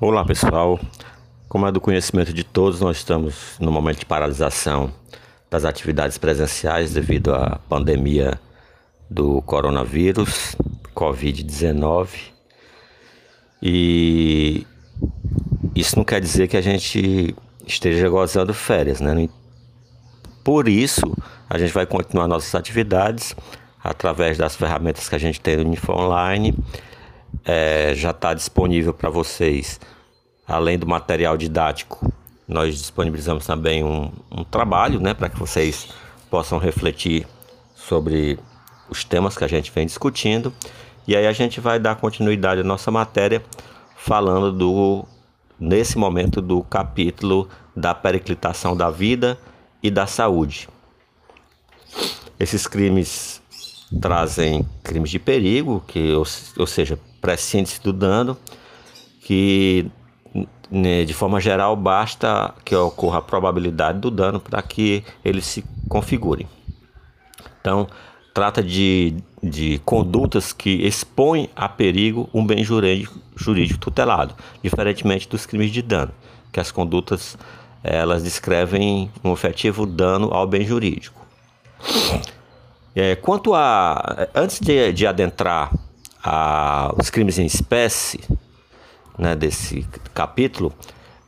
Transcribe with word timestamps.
Olá 0.00 0.24
pessoal, 0.24 0.80
como 1.48 1.68
é 1.68 1.70
do 1.70 1.80
conhecimento 1.80 2.32
de 2.32 2.42
todos, 2.42 2.80
nós 2.80 2.96
estamos 2.96 3.56
no 3.60 3.70
momento 3.70 4.00
de 4.00 4.04
paralisação 4.04 4.92
das 5.48 5.64
atividades 5.64 6.18
presenciais 6.18 6.92
devido 6.92 7.32
à 7.32 7.60
pandemia 7.68 8.34
do 9.08 9.40
coronavírus, 9.42 10.56
Covid-19. 10.96 12.08
E 13.62 14.66
isso 15.76 15.96
não 15.96 16.04
quer 16.04 16.20
dizer 16.20 16.48
que 16.48 16.56
a 16.56 16.60
gente 16.60 17.32
esteja 17.64 18.08
gozando 18.08 18.52
férias, 18.52 19.00
né? 19.00 19.28
Por 20.42 20.66
isso, 20.66 21.16
a 21.48 21.56
gente 21.56 21.72
vai 21.72 21.86
continuar 21.86 22.26
nossas 22.26 22.52
atividades 22.56 23.32
através 23.82 24.36
das 24.36 24.56
ferramentas 24.56 25.08
que 25.08 25.14
a 25.14 25.18
gente 25.18 25.40
tem 25.40 25.58
no 25.58 25.72
Info 25.72 25.92
Online. 25.92 26.52
É, 27.44 27.94
já 27.94 28.10
está 28.10 28.34
disponível 28.34 28.92
para 28.92 29.08
vocês, 29.08 29.80
além 30.46 30.78
do 30.78 30.86
material 30.86 31.36
didático, 31.36 32.12
nós 32.46 32.76
disponibilizamos 32.76 33.46
também 33.46 33.82
um, 33.82 34.12
um 34.30 34.44
trabalho 34.44 35.00
né, 35.00 35.14
para 35.14 35.28
que 35.28 35.38
vocês 35.38 35.88
possam 36.30 36.58
refletir 36.58 37.26
sobre 37.74 38.38
os 38.88 39.04
temas 39.04 39.36
que 39.36 39.44
a 39.44 39.48
gente 39.48 39.70
vem 39.72 39.86
discutindo. 39.86 40.52
E 41.06 41.16
aí 41.16 41.26
a 41.26 41.32
gente 41.32 41.60
vai 41.60 41.78
dar 41.78 41.96
continuidade 41.96 42.60
à 42.60 42.64
nossa 42.64 42.90
matéria 42.90 43.42
falando 43.96 44.52
do 44.52 45.04
nesse 45.58 45.96
momento 45.96 46.42
do 46.42 46.62
capítulo 46.62 47.48
da 47.74 47.94
periclitação 47.94 48.76
da 48.76 48.90
vida 48.90 49.38
e 49.82 49.90
da 49.90 50.06
saúde. 50.06 50.68
Esses 52.38 52.66
crimes 52.66 53.40
trazem 54.00 54.66
crimes 54.82 55.10
de 55.10 55.18
perigo, 55.18 55.82
que 55.86 56.12
ou, 56.12 56.26
ou 56.58 56.66
seja, 56.66 56.98
pré-síntese 57.24 57.80
do 57.80 57.90
dano, 57.90 58.36
que 59.22 59.90
né, 60.70 61.04
de 61.04 61.14
forma 61.14 61.40
geral 61.40 61.74
basta 61.74 62.52
que 62.62 62.76
ocorra 62.76 63.20
a 63.20 63.22
probabilidade 63.22 63.98
do 63.98 64.10
dano 64.10 64.38
para 64.38 64.60
que 64.60 65.02
eles 65.24 65.46
se 65.46 65.64
configurem. 65.88 66.46
Então, 67.58 67.86
trata 68.34 68.62
de, 68.62 69.16
de 69.42 69.80
condutas 69.86 70.52
que 70.52 70.68
expõem 70.86 71.48
a 71.56 71.66
perigo 71.66 72.28
um 72.34 72.46
bem 72.46 72.62
jurídico, 72.62 73.18
jurídico 73.34 73.80
tutelado, 73.80 74.34
diferentemente 74.62 75.26
dos 75.26 75.46
crimes 75.46 75.70
de 75.70 75.80
dano, 75.80 76.12
que 76.52 76.60
as 76.60 76.70
condutas 76.70 77.38
elas 77.82 78.22
descrevem 78.22 79.10
um 79.24 79.32
efetivo 79.32 79.86
dano 79.86 80.28
ao 80.30 80.46
bem 80.46 80.66
jurídico. 80.66 81.26
É, 82.94 83.16
quanto 83.16 83.54
a. 83.54 84.28
Antes 84.34 84.60
de, 84.60 84.92
de 84.92 85.06
adentrar 85.06 85.72
a, 86.24 86.92
os 86.98 87.10
crimes 87.10 87.38
em 87.38 87.44
espécie, 87.44 88.20
né, 89.18 89.36
desse 89.36 89.86
capítulo, 90.14 90.72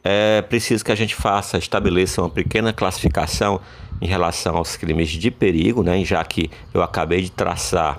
é 0.03 0.41
preciso 0.41 0.85
que 0.85 0.93
a 0.93 0.95
gente 0.95 1.15
faça, 1.15 1.59
estabeleça 1.59 2.23
uma 2.23 2.31
pequena 2.31 2.73
classificação 2.73 3.61
em 4.01 4.07
relação 4.07 4.57
aos 4.57 4.77
crimes 4.77 5.11
de 5.11 5.31
perigo, 5.31 5.83
né, 5.83 6.03
já 6.05 6.25
que 6.25 6.51
eu 6.73 6.83
acabei 6.83 7.21
de 7.21 7.31
traçar 7.31 7.99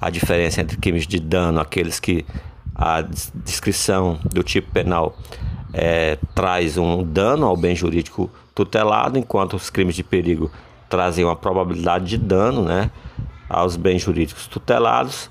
a 0.00 0.10
diferença 0.10 0.60
entre 0.60 0.76
crimes 0.76 1.06
de 1.06 1.20
dano, 1.20 1.60
aqueles 1.60 2.00
que 2.00 2.26
a 2.74 3.02
descrição 3.34 4.18
do 4.24 4.42
tipo 4.42 4.72
penal 4.72 5.16
é, 5.72 6.18
traz 6.34 6.76
um 6.76 7.02
dano 7.04 7.46
ao 7.46 7.56
bem 7.56 7.76
jurídico 7.76 8.30
tutelado, 8.54 9.18
enquanto 9.18 9.54
os 9.54 9.70
crimes 9.70 9.94
de 9.94 10.02
perigo 10.02 10.50
trazem 10.88 11.24
uma 11.24 11.36
probabilidade 11.36 12.06
de 12.06 12.18
dano 12.18 12.62
né, 12.64 12.90
aos 13.48 13.76
bens 13.76 14.02
jurídicos 14.02 14.46
tutelados. 14.46 15.30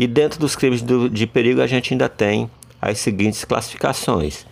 E 0.00 0.06
dentro 0.06 0.40
dos 0.40 0.56
crimes 0.56 0.80
do, 0.80 1.10
de 1.10 1.26
perigo 1.26 1.60
a 1.60 1.66
gente 1.66 1.92
ainda 1.92 2.08
tem 2.08 2.50
as 2.80 2.98
seguintes 3.00 3.44
classificações: 3.44 4.46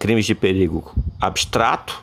crimes 0.00 0.26
de 0.26 0.34
perigo 0.34 0.92
abstrato, 1.20 2.02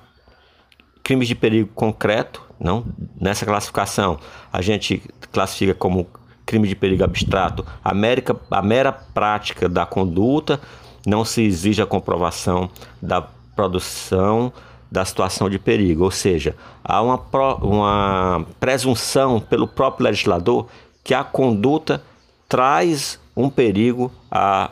crimes 1.04 1.28
de 1.28 1.36
perigo 1.36 1.70
concreto. 1.76 2.42
Não, 2.58 2.86
nessa 3.20 3.46
classificação 3.46 4.18
a 4.54 4.62
gente 4.62 5.04
classifica 5.34 5.74
como 5.74 6.08
crime 6.46 6.66
de 6.66 6.78
perigo 6.78 7.04
abstrato 7.04 7.66
a, 7.84 7.92
a 7.92 8.62
mera 8.62 8.92
prática 8.94 9.68
da 9.68 9.86
conduta, 9.86 10.62
não 11.06 11.26
se 11.26 11.42
exige 11.42 11.82
a 11.82 11.86
comprovação 11.86 12.70
da 13.02 13.22
produção 13.22 14.54
da 14.90 15.04
situação 15.04 15.50
de 15.50 15.60
perigo, 15.60 16.06
ou 16.06 16.12
seja, 16.12 16.56
há 16.84 17.02
uma, 17.02 17.22
uma 17.62 18.46
presunção 18.62 19.42
pelo 19.42 19.68
próprio 19.68 20.06
legislador 20.06 20.68
que 21.04 21.14
a 21.14 21.24
conduta 21.24 22.02
traz 22.50 23.20
um 23.38 23.48
perigo 23.50 24.12
a, 24.30 24.72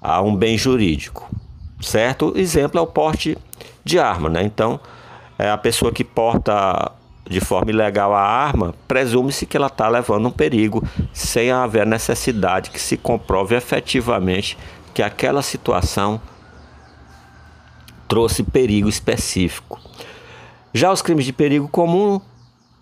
a 0.00 0.20
um 0.20 0.36
bem 0.36 0.58
jurídico, 0.58 1.28
certo? 1.80 2.34
Exemplo 2.36 2.78
é 2.78 2.82
o 2.82 2.86
porte 2.86 3.36
de 3.82 3.98
arma, 3.98 4.28
né? 4.28 4.42
Então, 4.42 4.78
é 5.38 5.50
a 5.50 5.56
pessoa 5.56 5.90
que 5.90 6.04
porta 6.04 6.92
de 7.28 7.40
forma 7.40 7.70
ilegal 7.70 8.14
a 8.14 8.20
arma, 8.20 8.74
presume-se 8.86 9.46
que 9.46 9.56
ela 9.56 9.66
está 9.66 9.88
levando 9.88 10.28
um 10.28 10.30
perigo, 10.30 10.86
sem 11.12 11.50
haver 11.50 11.84
necessidade 11.84 12.70
que 12.70 12.80
se 12.80 12.96
comprove 12.96 13.56
efetivamente 13.56 14.56
que 14.94 15.02
aquela 15.02 15.42
situação 15.42 16.20
trouxe 18.06 18.44
perigo 18.44 18.88
específico. 18.88 19.80
Já 20.72 20.92
os 20.92 21.02
crimes 21.02 21.24
de 21.24 21.32
perigo 21.32 21.66
comum, 21.66 22.20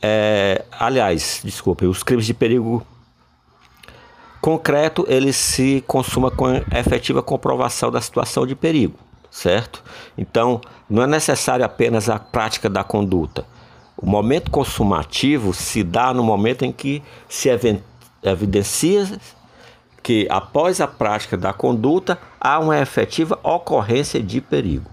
é, 0.03 0.65
aliás, 0.79 1.41
desculpe, 1.43 1.87
os 1.87 2.03
crimes 2.03 2.27
de 2.27 2.35
perigo 2.35 2.87
concreto 4.45 5.07
ele 5.09 5.33
se 5.33 5.83
consuma 5.87 6.31
com 6.31 6.55
efetiva 6.71 7.23
comprovação 7.23 7.91
da 7.91 7.99
situação 7.99 8.47
de 8.47 8.55
perigo, 8.55 8.99
certo? 9.31 9.83
Então, 10.19 10.61
não 10.87 11.03
é 11.03 11.07
necessário 11.07 11.65
apenas 11.65 12.11
a 12.11 12.19
prática 12.19 12.69
da 12.69 12.85
conduta. 12.85 13.47
O 13.97 14.05
momento 14.05 14.51
consumativo 14.51 15.55
se 15.55 15.83
dá 15.83 16.13
no 16.13 16.23
momento 16.23 16.63
em 16.63 16.71
que 16.71 17.03
se 17.27 17.49
evidencia 18.23 19.19
que 20.03 20.27
após 20.29 20.79
a 20.79 20.87
prática 20.87 21.39
da 21.39 21.55
conduta 21.55 22.19
há 22.39 22.59
uma 22.59 22.79
efetiva 22.79 23.41
ocorrência 23.43 24.23
de 24.23 24.43
perigo. 24.43 24.91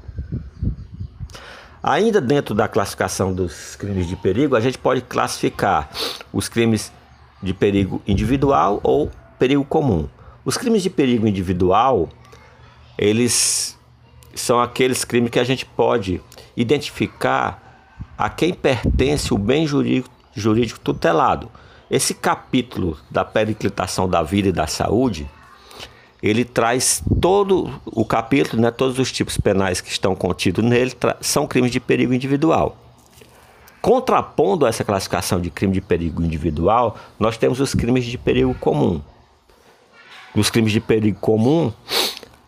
Ainda 1.84 2.22
dentro 2.22 2.56
da 2.56 2.70
classificação 2.70 3.34
dos 3.34 3.76
crimes 3.76 4.08
de 4.08 4.16
perigo, 4.16 4.56
a 4.56 4.62
gente 4.62 4.78
pode 4.78 5.02
classificar 5.02 5.90
os 6.32 6.48
crimes 6.48 6.90
de 7.44 7.54
perigo 7.54 8.02
individual 8.08 8.80
ou 8.82 9.12
perigo 9.42 9.66
comum. 9.66 10.08
Os 10.46 10.56
crimes 10.56 10.84
de 10.84 10.90
perigo 10.92 11.28
individual, 11.28 12.08
eles 12.96 13.76
são 14.36 14.62
aqueles 14.62 15.04
crimes 15.04 15.32
que 15.32 15.40
a 15.40 15.44
gente 15.44 15.66
pode 15.66 16.22
identificar 16.56 18.06
a 18.16 18.30
quem 18.30 18.54
pertence 18.54 19.34
o 19.34 19.40
bem 19.40 19.66
jurídico, 19.66 20.14
jurídico 20.36 20.80
tutelado. 20.80 21.50
Esse 21.90 22.14
capítulo 22.14 23.00
da 23.10 23.26
periclitação 23.26 24.08
da 24.08 24.22
vida 24.22 24.50
e 24.50 24.52
da 24.52 24.68
saúde, 24.68 25.28
ele 26.22 26.46
traz 26.46 27.04
todo 27.20 27.82
o 27.84 28.06
capítulo, 28.06 28.62
né, 28.62 28.70
todos 28.70 29.00
os 29.00 29.12
tipos 29.12 29.38
penais 29.38 29.82
que 29.82 29.90
estão 29.90 30.16
contidos 30.16 30.64
nele 30.64 30.94
são 31.20 31.48
crimes 31.48 31.72
de 31.72 31.80
perigo 31.80 32.14
individual. 32.14 32.78
Contrapondo 33.82 34.68
essa 34.68 34.84
classificação 34.84 35.42
de 35.42 35.50
crime 35.50 35.74
de 35.74 35.82
perigo 35.82 36.22
individual, 36.22 36.96
nós 37.20 37.38
temos 37.38 37.60
os 37.60 37.74
crimes 37.74 38.06
de 38.06 38.20
perigo 38.20 38.54
comum 38.54 39.02
dos 40.36 40.50
crimes 40.50 40.72
de 40.72 40.80
perigo 40.80 41.20
comum, 41.20 41.72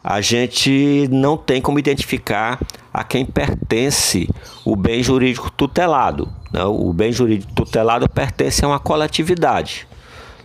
a 0.03 0.19
gente 0.19 1.07
não 1.09 1.37
tem 1.37 1.61
como 1.61 1.79
identificar 1.79 2.59
a 2.93 3.03
quem 3.03 3.25
pertence 3.25 4.29
o 4.65 4.75
bem 4.75 5.01
jurídico 5.01 5.49
tutelado. 5.49 6.29
Né? 6.51 6.63
O 6.65 6.91
bem 6.91 7.11
jurídico 7.11 7.53
tutelado 7.53 8.09
pertence 8.09 8.63
a 8.63 8.67
uma 8.67 8.79
coletividade. 8.79 9.87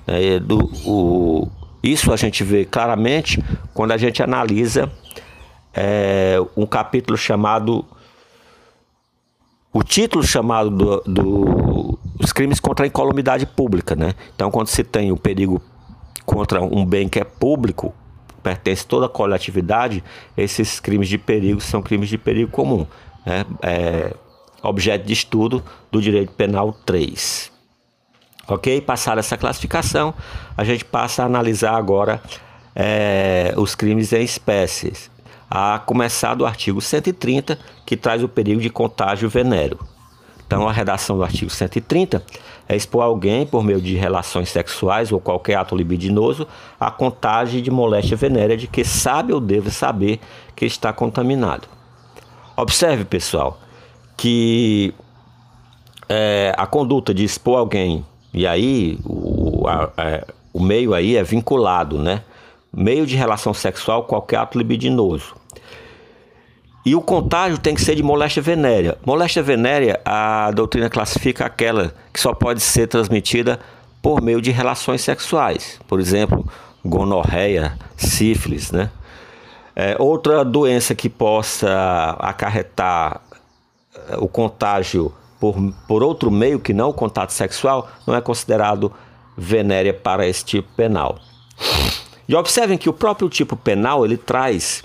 Né? 0.07 0.39
Do, 0.39 0.71
o, 0.87 1.49
isso 1.83 2.13
a 2.13 2.17
gente 2.17 2.45
vê 2.45 2.65
claramente 2.65 3.43
quando 3.75 3.93
a 3.93 3.97
gente 3.97 4.23
analisa 4.23 4.91
é, 5.75 6.37
um 6.57 6.67
capítulo 6.67 7.17
chamado. 7.19 7.85
O 9.73 9.83
título 9.83 10.25
chamado 10.25 10.71
do, 10.71 11.03
do, 11.07 11.99
crimes 12.33 12.59
contra 12.61 12.87
a 12.87 12.89
incolumidade 12.89 13.45
pública. 13.45 13.95
Né? 13.95 14.15
Então, 14.35 14.51
quando 14.51 14.69
se 14.69 14.85
tem 14.85 15.13
o 15.13 15.17
perigo 15.17 15.61
contra 16.29 16.61
um 16.61 16.85
bem 16.85 17.09
que 17.09 17.19
é 17.19 17.25
público, 17.25 17.95
pertence 18.43 18.87
toda 18.87 19.07
a 19.07 19.09
coletividade, 19.09 20.05
esses 20.37 20.79
crimes 20.79 21.09
de 21.09 21.17
perigo 21.17 21.59
são 21.59 21.81
crimes 21.81 22.11
de 22.11 22.19
perigo 22.19 22.51
comum. 22.51 22.87
Né? 23.25 23.47
É 23.63 24.15
objeto 24.63 25.07
de 25.07 25.15
estudo 25.15 25.65
do 25.91 26.03
direito 26.03 26.33
penal 26.33 26.75
3. 26.85 27.51
Ok? 28.47 28.79
Passada 28.83 29.21
essa 29.21 29.39
classificação, 29.39 30.13
a 30.55 30.65
gente 30.65 30.85
passa 30.85 31.23
a 31.23 31.27
analisar 31.27 31.75
agora 31.75 32.21
é, 32.77 33.55
os 33.57 33.75
crimes 33.75 34.13
em 34.13 34.23
espécies. 34.23 35.11
A 35.51 35.79
começar 35.79 36.35
do 36.35 36.45
artigo 36.45 36.79
130, 36.79 37.59
que 37.87 37.97
traz 37.97 38.23
o 38.23 38.29
perigo 38.29 38.61
de 38.61 38.69
contágio 38.69 39.31
venéreo. 39.31 39.79
Então, 40.49 40.67
a 40.67 40.73
redação 40.73 41.19
do 41.19 41.23
artigo 41.23 41.51
130 41.51 42.25
é 42.67 42.75
expor 42.75 43.03
alguém, 43.03 43.45
por 43.45 43.63
meio 43.63 43.83
de 43.83 43.95
relações 43.97 44.49
sexuais 44.49 45.13
ou 45.13 45.21
qualquer 45.21 45.57
ato 45.57 45.77
libidinoso, 45.77 46.49
a 46.81 46.91
contagem 46.91 47.63
de 47.63 47.71
moléstia 47.71 48.17
venérea 48.17 48.57
de 48.57 48.67
que 48.67 48.83
sabe 48.83 49.31
ou 49.31 49.41
deve 49.41 49.71
saber 49.71 50.19
que 50.57 50.65
está 50.65 50.91
contaminado. 50.91 51.69
Observe, 52.57 53.05
pessoal, 53.05 53.61
que 54.17 54.95
é, 56.09 56.55
a 56.57 56.67
conduta 56.67 57.13
de 57.13 57.25
expor 57.25 57.59
alguém, 57.59 58.03
e 58.33 58.47
aí 58.47 58.99
o, 59.05 59.69
a, 59.69 59.91
a, 59.95 60.05
é, 60.09 60.27
o 60.51 60.61
meio 60.61 60.95
aí 60.95 61.15
é 61.15 61.23
vinculado, 61.23 61.99
né? 61.99 62.23
Meio 62.73 63.07
de 63.07 63.17
relação 63.17 63.53
sexual, 63.53 64.05
qualquer 64.05 64.37
ato 64.39 64.57
libidinoso. 64.57 65.38
E 66.89 66.95
o 66.95 67.03
contágio 67.03 67.59
tem 67.59 67.75
que 67.75 67.83
ser 67.83 67.95
de 67.97 68.03
moléstia 68.03 68.41
venérea. 68.41 68.97
Moléstia 69.05 69.43
venérea, 69.43 70.01
a 70.07 70.51
doutrina 70.53 70.89
classifica 70.89 71.45
aquela 71.45 71.93
que 72.11 72.19
só 72.19 72.33
pode 72.33 72.63
ser 72.63 72.87
transmitida 72.87 73.61
por 74.01 74.23
meio 74.23 74.41
de 74.41 74.51
relações 74.51 75.03
sexuais. 75.03 75.79
Por 75.87 76.01
exemplo, 76.01 76.51
gonorreia, 76.83 77.79
sífilis, 77.95 78.73
né? 78.73 78.91
É, 79.77 79.97
outra 79.99 80.43
doença 80.43 80.95
que 80.95 81.11
possa 81.11 82.17
acarretar 82.21 83.21
é, 84.09 84.17
o 84.17 84.27
contágio 84.27 85.13
por, 85.39 85.57
por 85.87 86.03
outro 86.03 86.31
meio 86.31 86.59
que 86.59 86.73
não 86.73 86.89
o 86.89 86.95
contato 86.95 87.35
sexual 87.35 87.87
não 88.07 88.15
é 88.15 88.21
considerado 88.23 88.91
venérea 89.37 89.93
para 89.93 90.27
esse 90.27 90.43
tipo 90.43 90.69
penal. 90.75 91.19
E 92.27 92.35
observem 92.35 92.79
que 92.79 92.89
o 92.89 92.95
próprio 92.95 93.29
tipo 93.29 93.57
penal 93.57 94.07
ele 94.07 94.17
traz 94.17 94.83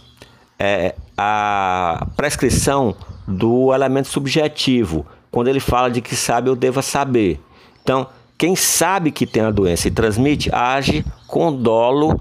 é, 0.60 0.96
a 1.18 2.08
prescrição 2.16 2.96
do 3.28 3.74
elemento 3.74 4.08
subjetivo, 4.08 5.06
quando 5.32 5.48
ele 5.48 5.60
fala 5.60 5.90
de 5.90 6.02
que 6.02 6.16
sabe 6.16 6.50
ou 6.50 6.56
deva 6.56 6.82
saber. 6.82 7.40
Então, 7.82 8.08
quem 8.38 8.56
sabe 8.56 9.12
que 9.12 9.26
tem 9.26 9.44
a 9.44 9.52
doença 9.52 9.88
e 9.88 9.92
transmite, 9.92 10.50
age 10.54 11.06
com 11.28 11.54
dolo 11.54 12.20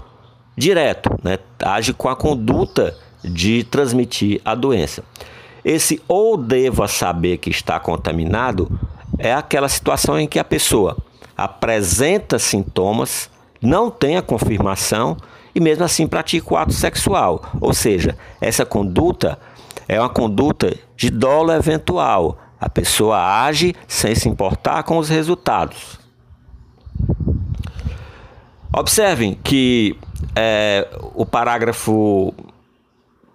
direto, 0.55 1.09
né? 1.23 1.37
age 1.63 1.93
com 1.93 2.07
a 2.07 2.15
conduta 2.15 2.95
de 3.23 3.63
transmitir 3.63 4.41
a 4.45 4.55
doença. 4.55 5.03
Esse 5.63 6.01
ou 6.07 6.37
deva 6.37 6.87
saber 6.87 7.37
que 7.37 7.49
está 7.49 7.79
contaminado 7.79 8.69
é 9.17 9.33
aquela 9.33 9.69
situação 9.69 10.19
em 10.19 10.27
que 10.27 10.39
a 10.39 10.43
pessoa 10.43 10.97
apresenta 11.35 12.37
sintomas, 12.37 13.29
não 13.61 13.89
tem 13.89 14.17
a 14.17 14.21
confirmação 14.21 15.17
e 15.55 15.59
mesmo 15.59 15.83
assim 15.83 16.07
pratica 16.07 16.53
o 16.53 16.57
ato 16.57 16.73
sexual. 16.73 17.51
Ou 17.61 17.73
seja, 17.73 18.17
essa 18.41 18.65
conduta 18.65 19.37
é 19.87 19.99
uma 19.99 20.09
conduta 20.09 20.75
de 20.95 21.09
dolo 21.09 21.51
eventual. 21.51 22.39
A 22.59 22.69
pessoa 22.69 23.43
age 23.43 23.75
sem 23.87 24.15
se 24.15 24.29
importar 24.29 24.83
com 24.83 24.97
os 24.97 25.09
resultados. 25.09 25.99
Observem 28.75 29.37
que 29.43 29.95
é, 30.35 30.87
o 31.13 31.25
parágrafo 31.25 32.33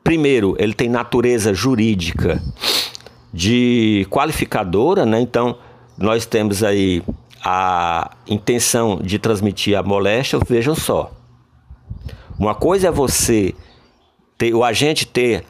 primeiro 0.03 0.57
ele 0.59 0.75
tem 0.75 0.89
natureza 0.89 1.53
jurídica 1.53 2.43
de 3.33 4.07
qualificadora, 4.11 5.05
né? 5.05 5.21
Então 5.21 5.57
nós 5.97 6.27
temos 6.27 6.65
aí 6.65 7.03
a 7.45 8.11
intenção 8.27 8.99
de 9.03 9.19
transmitir 9.19 9.79
a 9.79 9.83
moléstia. 9.83 10.41
Vejam 10.49 10.75
só, 10.75 11.13
uma 12.39 12.55
coisa 12.55 12.89
é 12.89 12.91
você 12.91 13.55
ter, 14.37 14.55
o 14.55 14.63
agente 14.63 15.07
ter 15.07 15.45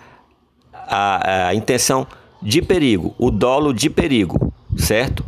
a, 0.72 1.48
a 1.48 1.54
intenção 1.54 2.06
de 2.40 2.62
perigo, 2.62 3.14
o 3.18 3.30
dolo 3.30 3.74
de 3.74 3.90
perigo, 3.90 4.52
certo? 4.76 5.24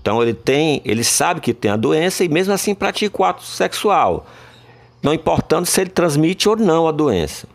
Então 0.00 0.22
ele 0.22 0.34
tem, 0.34 0.80
ele 0.84 1.04
sabe 1.04 1.40
que 1.40 1.52
tem 1.52 1.70
a 1.70 1.76
doença 1.76 2.24
e 2.24 2.28
mesmo 2.28 2.52
assim 2.52 2.74
pratica 2.74 3.20
o 3.20 3.24
ato 3.24 3.42
sexual, 3.42 4.26
não 5.02 5.12
importando 5.12 5.66
se 5.66 5.80
ele 5.80 5.90
transmite 5.90 6.48
ou 6.48 6.56
não 6.56 6.88
a 6.88 6.92
doença. 6.92 7.46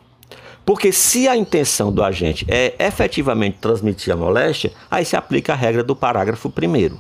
Porque 0.66 0.92
se 0.92 1.28
a 1.28 1.36
intenção 1.36 1.92
do 1.92 2.04
agente 2.04 2.46
é 2.48 2.76
efetivamente 2.78 3.58
transmitir 3.60 4.14
a 4.14 4.16
moléstia, 4.16 4.72
aí 4.92 5.04
se 5.04 5.16
aplica 5.16 5.54
a 5.54 5.56
regra 5.56 5.84
do 5.84 5.96
parágrafo 5.96 6.48
primeiro. 6.48 7.00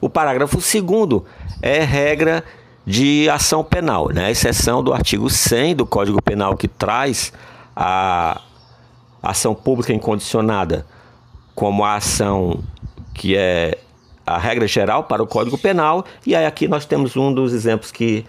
O 0.00 0.10
parágrafo 0.10 0.60
segundo 0.60 1.24
é 1.62 1.80
regra 1.80 2.44
de 2.86 3.28
ação 3.28 3.62
penal, 3.62 4.08
né? 4.08 4.26
a 4.26 4.30
exceção 4.30 4.82
do 4.82 4.92
artigo 4.92 5.28
100 5.28 5.76
do 5.76 5.86
Código 5.86 6.20
Penal 6.22 6.56
que 6.56 6.66
traz 6.66 7.32
a 7.76 8.40
ação 9.22 9.54
pública 9.54 9.92
incondicionada 9.92 10.86
como 11.54 11.84
a 11.84 11.96
ação 11.96 12.62
que 13.14 13.36
é 13.36 13.78
a 14.26 14.38
regra 14.38 14.66
geral 14.66 15.04
para 15.04 15.22
o 15.22 15.26
Código 15.26 15.58
Penal, 15.58 16.04
e 16.24 16.34
aí 16.36 16.46
aqui 16.46 16.66
nós 16.68 16.86
temos 16.86 17.16
um 17.16 17.32
dos 17.32 17.52
exemplos 17.52 17.90
que, 17.90 18.24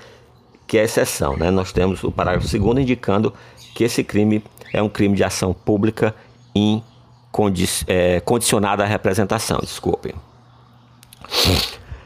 que 0.68 0.78
é 0.78 0.84
exceção. 0.84 1.38
Né? 1.38 1.52
Nós 1.52 1.72
temos 1.72 2.04
o 2.04 2.12
parágrafo 2.12 2.48
2 2.48 2.80
indicando 2.80 3.34
que 3.76 3.84
esse 3.84 4.04
crime 4.04 4.44
é 4.74 4.82
um 4.82 4.90
crime 4.90 5.16
de 5.16 5.24
ação 5.24 5.54
pública 5.54 6.16
incondicionada 6.56 8.84
é, 8.84 8.86
à 8.86 8.90
representação. 8.90 9.60
Desculpem. 9.62 10.16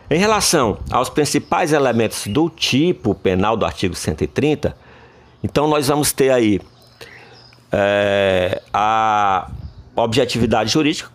Em 0.09 0.19
relação 0.19 0.77
aos 0.91 1.09
principais 1.09 1.73
elementos 1.73 2.27
do 2.27 2.49
tipo 2.49 3.15
penal 3.15 3.57
do 3.57 3.65
artigo 3.65 3.95
130, 3.95 4.75
então 5.43 5.67
nós 5.67 5.87
vamos 5.87 6.11
ter 6.11 6.31
aí 6.31 6.61
é, 7.71 8.61
a 8.71 9.49
objetividade 9.95 10.71
jurídica 10.71 11.09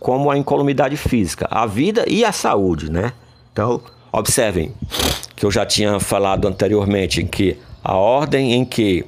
como 0.00 0.30
a 0.30 0.36
incolumidade 0.36 0.96
física, 0.96 1.46
a 1.50 1.64
vida 1.64 2.04
e 2.08 2.24
a 2.24 2.32
saúde, 2.32 2.90
né? 2.90 3.12
Então, 3.52 3.80
observem 4.12 4.74
que 5.36 5.46
eu 5.46 5.50
já 5.50 5.64
tinha 5.64 6.00
falado 6.00 6.48
anteriormente 6.48 7.22
que 7.24 7.56
a 7.82 7.94
ordem 7.94 8.54
em 8.54 8.64
que 8.64 9.04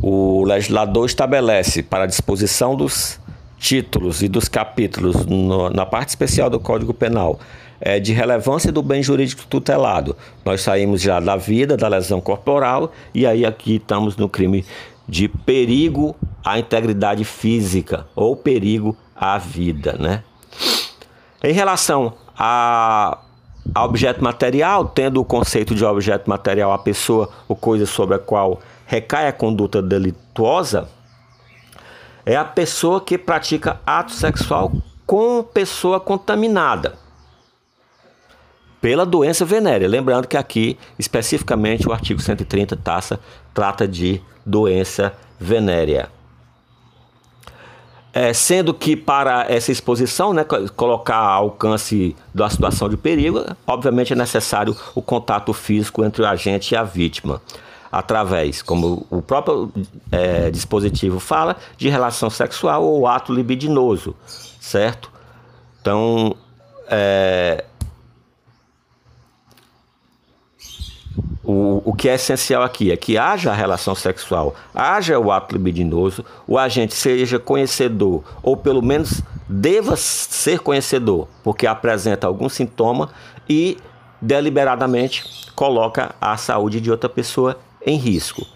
o 0.00 0.44
legislador 0.44 1.06
estabelece 1.06 1.82
para 1.82 2.04
a 2.04 2.06
disposição 2.06 2.76
dos 2.76 3.18
títulos 3.58 4.22
e 4.22 4.28
dos 4.28 4.48
capítulos 4.48 5.26
no, 5.26 5.70
na 5.70 5.84
parte 5.84 6.10
especial 6.10 6.48
do 6.48 6.60
Código 6.60 6.94
Penal 6.94 7.38
é, 7.80 7.98
de 8.00 8.12
relevância 8.12 8.72
do 8.72 8.82
bem 8.82 9.02
jurídico 9.02 9.46
tutelado. 9.46 10.16
Nós 10.44 10.60
saímos 10.60 11.00
já 11.00 11.20
da 11.20 11.36
vida, 11.36 11.76
da 11.76 11.88
lesão 11.88 12.20
corporal, 12.20 12.92
e 13.14 13.26
aí 13.26 13.44
aqui 13.44 13.76
estamos 13.76 14.16
no 14.16 14.28
crime 14.28 14.64
de 15.08 15.28
perigo 15.28 16.14
à 16.44 16.58
integridade 16.58 17.24
física 17.24 18.06
ou 18.14 18.36
perigo 18.36 18.96
à 19.16 19.38
vida, 19.38 19.96
né? 19.98 20.22
Em 21.42 21.52
relação 21.52 22.14
a, 22.36 23.18
a 23.74 23.84
objeto 23.84 24.22
material, 24.22 24.86
tendo 24.86 25.20
o 25.20 25.24
conceito 25.24 25.74
de 25.74 25.84
objeto 25.84 26.28
material 26.28 26.72
a 26.72 26.78
pessoa 26.78 27.30
ou 27.48 27.56
coisa 27.56 27.86
sobre 27.86 28.16
a 28.16 28.18
qual 28.18 28.60
recai 28.86 29.28
a 29.28 29.32
conduta 29.32 29.80
delituosa, 29.80 30.88
é 32.28 32.36
a 32.36 32.44
pessoa 32.44 33.00
que 33.00 33.16
pratica 33.16 33.80
ato 33.86 34.12
sexual 34.12 34.70
com 35.06 35.42
pessoa 35.42 35.98
contaminada 35.98 36.98
pela 38.82 39.06
doença 39.06 39.46
venérea. 39.46 39.88
Lembrando 39.88 40.28
que 40.28 40.36
aqui, 40.36 40.78
especificamente, 40.98 41.88
o 41.88 41.92
artigo 41.92 42.20
130 42.20 42.76
taça 42.76 43.18
trata 43.54 43.88
de 43.88 44.20
doença 44.44 45.14
venérea. 45.40 46.10
É, 48.12 48.34
sendo 48.34 48.74
que 48.74 48.94
para 48.94 49.46
essa 49.48 49.72
exposição, 49.72 50.34
né, 50.34 50.44
colocar 50.76 51.16
alcance 51.16 52.14
da 52.34 52.50
situação 52.50 52.90
de 52.90 52.98
perigo, 52.98 53.42
obviamente 53.66 54.12
é 54.12 54.16
necessário 54.16 54.76
o 54.94 55.00
contato 55.00 55.54
físico 55.54 56.04
entre 56.04 56.20
o 56.20 56.26
agente 56.26 56.74
e 56.74 56.76
a 56.76 56.82
vítima, 56.82 57.40
através, 57.90 58.62
como 58.62 59.06
o 59.10 59.22
próprio 59.22 59.72
é, 60.10 60.50
dispositivo 60.50 61.18
fala, 61.18 61.56
de 61.76 61.88
relação 61.88 62.30
sexual 62.30 62.84
ou 62.84 63.06
ato 63.06 63.32
libidinoso, 63.32 64.14
certo? 64.60 65.10
Então, 65.80 66.36
é, 66.88 67.64
O, 71.50 71.80
o 71.82 71.94
que 71.94 72.10
é 72.10 72.14
essencial 72.14 72.62
aqui 72.62 72.92
é 72.92 72.96
que 72.96 73.16
haja 73.16 73.50
a 73.50 73.54
relação 73.54 73.94
sexual, 73.94 74.54
haja 74.74 75.18
o 75.18 75.32
ato 75.32 75.54
libidinoso, 75.54 76.22
o 76.46 76.58
agente 76.58 76.94
seja 76.94 77.38
conhecedor, 77.38 78.22
ou 78.42 78.54
pelo 78.54 78.82
menos 78.82 79.22
deva 79.48 79.96
ser 79.96 80.58
conhecedor, 80.58 81.26
porque 81.42 81.66
apresenta 81.66 82.26
algum 82.26 82.50
sintoma 82.50 83.08
e 83.48 83.78
deliberadamente 84.20 85.50
coloca 85.54 86.14
a 86.20 86.36
saúde 86.36 86.82
de 86.82 86.90
outra 86.90 87.08
pessoa 87.08 87.58
em 87.84 87.96
risco. 87.96 88.46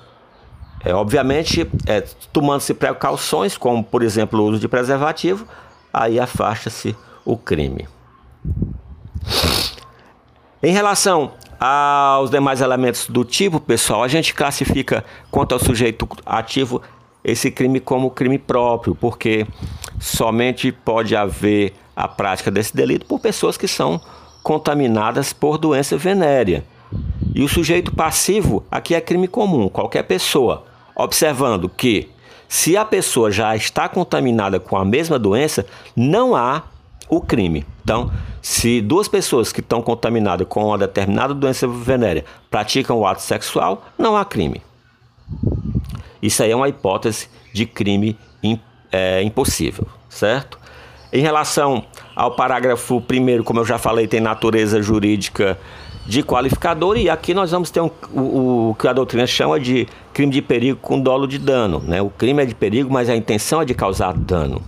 É, 0.85 0.93
obviamente, 0.95 1.69
é, 1.87 2.01
tomando-se 2.33 2.75
precauções, 2.75 3.57
como 3.57 3.85
por 3.85 4.03
exemplo 4.03 4.41
o 4.41 4.45
uso 4.49 4.59
de 4.59 4.69
preservativo, 4.69 5.47
aí 5.93 6.19
afasta-se 6.19 6.97
o 7.25 7.37
crime. 7.37 7.89
Em 10.63 10.73
relação 10.73 11.33
aos 11.59 12.31
demais 12.31 12.61
elementos 12.61 13.07
do 13.07 13.25
tipo, 13.25 13.61
pessoal, 13.61 14.03
a 14.03 14.09
gente 14.09 14.35
classifica 14.35 15.05
quanto 15.31 15.53
ao 15.53 15.61
sujeito 15.61 16.09
ativo 16.27 16.83
esse 17.23 17.53
crime 17.53 17.79
como 17.79 18.11
crime 18.11 18.39
próprio, 18.39 18.97
porque 18.97 19.47
somente 20.01 20.73
pode 20.73 21.15
haver 21.15 21.75
a 21.95 22.09
prática 22.09 22.51
desse 22.51 22.75
delito 22.75 23.07
por 23.07 23.21
pessoas 23.21 23.57
que 23.57 23.69
são 23.69 24.01
contaminadas 24.43 25.33
por 25.33 25.57
doença 25.57 25.97
venérea. 25.97 26.65
E 27.35 27.43
o 27.43 27.49
sujeito 27.49 27.93
passivo 27.93 28.65
aqui 28.71 28.95
é 28.95 29.01
crime 29.01 29.27
comum, 29.27 29.69
qualquer 29.69 30.03
pessoa, 30.03 30.65
observando 30.95 31.69
que 31.69 32.11
se 32.49 32.77
a 32.77 32.85
pessoa 32.85 33.31
já 33.31 33.57
está 33.57 33.89
contaminada 33.89 34.61
com 34.61 34.77
a 34.77 34.85
mesma 34.85 35.19
doença, 35.19 35.65
não 35.97 36.37
há 36.37 36.65
o 37.09 37.21
crime. 37.21 37.65
Então, 37.83 38.13
se 38.43 38.81
duas 38.81 39.09
pessoas 39.09 39.53
que 39.53 39.61
estão 39.61 39.81
contaminadas 39.81 40.47
com 40.47 40.67
uma 40.67 40.77
determinada 40.77 41.33
doença 41.33 41.67
venérea 41.67 42.25
praticam 42.51 42.99
o 42.99 43.07
ato 43.07 43.23
sexual, 43.23 43.87
não 43.99 44.17
há 44.17 44.25
crime. 44.25 44.61
Isso 46.21 46.43
aí 46.43 46.51
é 46.51 46.57
uma 46.57 46.69
hipótese 46.69 47.29
de 47.53 47.65
crime 47.65 48.19
é, 48.91 49.23
impossível, 49.23 49.87
certo? 50.09 50.59
Em 51.13 51.21
relação 51.21 51.85
ao 52.15 52.37
parágrafo 52.37 53.03
1, 53.11 53.43
como 53.43 53.61
eu 53.61 53.65
já 53.65 53.79
falei, 53.79 54.07
tem 54.07 54.21
natureza 54.21 54.83
jurídica 54.83 55.59
de 56.07 56.23
qualificador 56.23 56.97
e 56.97 57.09
aqui 57.09 57.33
nós 57.33 57.51
vamos 57.51 57.71
ter 57.71 57.81
um, 57.81 57.91
o, 58.13 58.71
o, 58.71 58.75
que 58.75 58.89
a 58.89 58.93
doutrina 58.93 59.27
chama 59.27 59.59
de 59.61 59.87
crime 60.13 60.33
de 60.33 60.43
perigo 60.43 60.79
com 60.81 61.01
dolo 61.01 61.27
de 61.27 61.39
dano. 61.39 61.81
Né? 61.81 62.03
O 62.03 62.11
crime 62.11 62.43
é 62.43 62.47
de 62.47 62.55
perigo, 62.55 62.93
mas 62.93 63.09
a 63.09 63.17
intenção 63.17 63.63
é 63.63 63.65
de 63.65 63.75
causar 63.75 64.13
dano. 64.13 64.63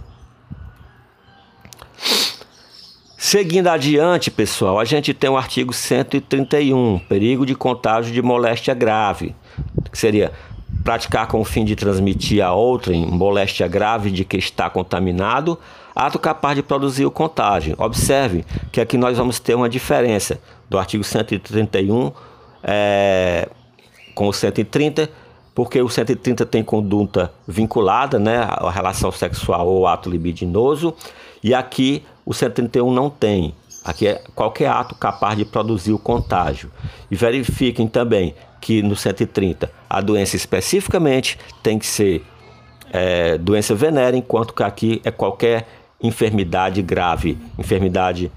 Seguindo 3.19 3.69
adiante, 3.69 4.31
pessoal, 4.31 4.79
a 4.79 4.85
gente 4.85 5.15
tem 5.15 5.31
o 5.31 5.37
artigo 5.37 5.73
131, 5.73 7.01
perigo 7.09 7.47
de 7.47 7.55
contágio 7.55 8.13
de 8.13 8.21
moléstia 8.21 8.75
grave, 8.75 9.35
que 9.91 9.99
seria 9.99 10.31
praticar 10.85 11.27
com 11.27 11.41
o 11.41 11.45
fim 11.45 11.65
de 11.65 11.75
transmitir 11.75 12.45
a 12.45 12.53
outrem 12.53 13.07
moléstia 13.07 13.67
grave 13.67 14.11
de 14.11 14.23
que 14.23 14.37
está 14.37 14.69
contaminado, 14.69 15.59
ato 15.97 16.19
capaz 16.19 16.55
de 16.55 16.63
produzir 16.63 17.07
o 17.07 17.11
contágio. 17.11 17.75
Observe 17.79 18.45
que 18.71 18.83
aqui 18.83 18.99
nós 18.99 19.17
vamos 19.17 19.41
ter 19.41 19.55
uma 19.55 19.69
diferença 19.69 20.39
do 20.69 20.79
artigo 20.79 21.03
131 21.03 22.13
é, 22.63 23.49
com 24.15 24.29
o 24.29 24.33
130, 24.33 25.09
porque 25.55 25.81
o 25.81 25.89
130 25.89 26.45
tem 26.45 26.63
conduta 26.63 27.33
vinculada, 27.49 28.19
né, 28.19 28.47
a 28.47 28.71
relação 28.71 29.11
sexual 29.11 29.67
ou 29.67 29.87
ato 29.87 30.11
libidinoso, 30.11 30.95
e 31.43 31.55
aqui 31.55 32.05
o 32.27 32.35
131 32.35 32.93
não 32.93 33.09
tem. 33.09 33.55
Aqui 33.85 34.07
é 34.07 34.23
qualquer 34.35 34.69
ato 34.69 34.95
capaz 34.95 35.37
de 35.37 35.45
produzir 35.45 35.93
o 35.93 35.99
contágio. 35.99 36.71
E 37.11 37.17
verifiquem 37.17 37.87
também 37.87 38.35
que 38.65 38.83
no 38.83 38.97
130 38.97 39.71
a 39.91 40.01
doença 40.01 40.37
especificamente 40.37 41.39
tem 41.63 41.79
que 41.79 41.87
ser 41.87 42.25
é, 42.91 43.37
doença 43.37 43.75
venérea, 43.75 44.17
enquanto 44.17 44.55
que 44.55 44.63
aqui 44.63 45.03
é 45.05 45.11
qualquer 45.11 45.69
enfermidade 46.03 46.81
grave, 46.81 47.37
enfermidade 47.59 48.33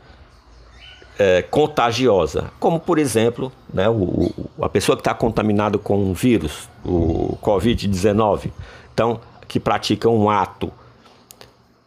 é, 1.17 1.41
contagiosa, 1.43 2.51
como 2.59 2.77
por 2.77 2.99
exemplo 2.99 3.53
né, 3.73 3.87
o, 3.87 4.29
a 4.61 4.67
pessoa 4.67 4.97
que 4.97 4.99
está 4.99 5.13
contaminada 5.13 5.77
com 5.77 5.97
um 5.97 6.11
vírus, 6.11 6.67
o 6.83 7.37
Covid-19, 7.41 8.51
então 8.93 9.21
que 9.47 9.61
pratica 9.61 10.09
um 10.09 10.29
ato 10.29 10.69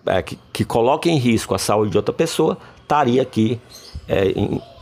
é, 0.07 0.23
que, 0.23 0.39
que 0.51 0.65
coloca 0.65 1.11
em 1.11 1.19
risco 1.19 1.55
a 1.55 1.59
saúde 1.59 1.91
de 1.91 1.99
outra 1.99 2.15
pessoa, 2.15 2.57
estaria 2.81 3.21
aqui 3.21 3.61
é, 4.09 4.33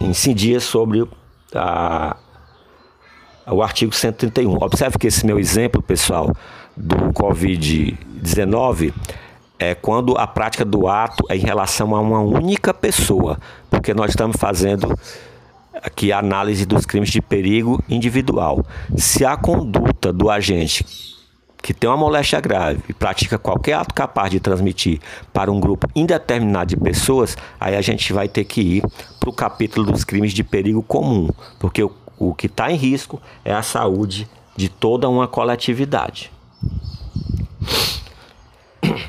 incidia 0.00 0.60
sobre 0.60 1.04
a, 1.52 2.16
o 3.50 3.62
artigo 3.62 3.94
131. 3.94 4.56
Observe 4.62 4.98
que 4.98 5.06
esse 5.06 5.24
meu 5.26 5.38
exemplo, 5.38 5.82
pessoal, 5.82 6.34
do 6.76 6.96
Covid-19 7.12 8.92
é 9.58 9.74
quando 9.74 10.16
a 10.16 10.26
prática 10.26 10.64
do 10.64 10.86
ato 10.86 11.24
é 11.28 11.36
em 11.36 11.40
relação 11.40 11.94
a 11.94 12.00
uma 12.00 12.20
única 12.20 12.72
pessoa, 12.72 13.38
porque 13.68 13.92
nós 13.92 14.10
estamos 14.10 14.36
fazendo 14.36 14.96
aqui 15.82 16.12
a 16.12 16.18
análise 16.18 16.64
dos 16.64 16.86
crimes 16.86 17.10
de 17.10 17.20
perigo 17.20 17.82
individual. 17.88 18.64
Se 18.96 19.24
a 19.24 19.36
conduta 19.36 20.12
do 20.12 20.30
agente 20.30 20.84
que 21.60 21.74
tem 21.74 21.90
uma 21.90 21.96
moléstia 21.96 22.40
grave 22.40 22.80
e 22.88 22.92
pratica 22.92 23.36
qualquer 23.36 23.74
ato 23.74 23.92
capaz 23.92 24.30
de 24.30 24.38
transmitir 24.38 25.00
para 25.32 25.50
um 25.50 25.58
grupo 25.58 25.88
indeterminado 25.94 26.68
de 26.68 26.76
pessoas, 26.76 27.36
aí 27.58 27.76
a 27.76 27.80
gente 27.80 28.12
vai 28.12 28.28
ter 28.28 28.44
que 28.44 28.60
ir 28.60 28.82
para 29.18 29.28
o 29.28 29.32
capítulo 29.32 29.90
dos 29.90 30.04
crimes 30.04 30.32
de 30.32 30.44
perigo 30.44 30.82
comum, 30.82 31.28
porque 31.58 31.82
o 31.82 31.92
o 32.18 32.34
que 32.34 32.46
está 32.46 32.70
em 32.70 32.76
risco 32.76 33.20
é 33.44 33.52
a 33.52 33.62
saúde 33.62 34.28
de 34.56 34.68
toda 34.68 35.08
uma 35.08 35.28
coletividade. 35.28 36.32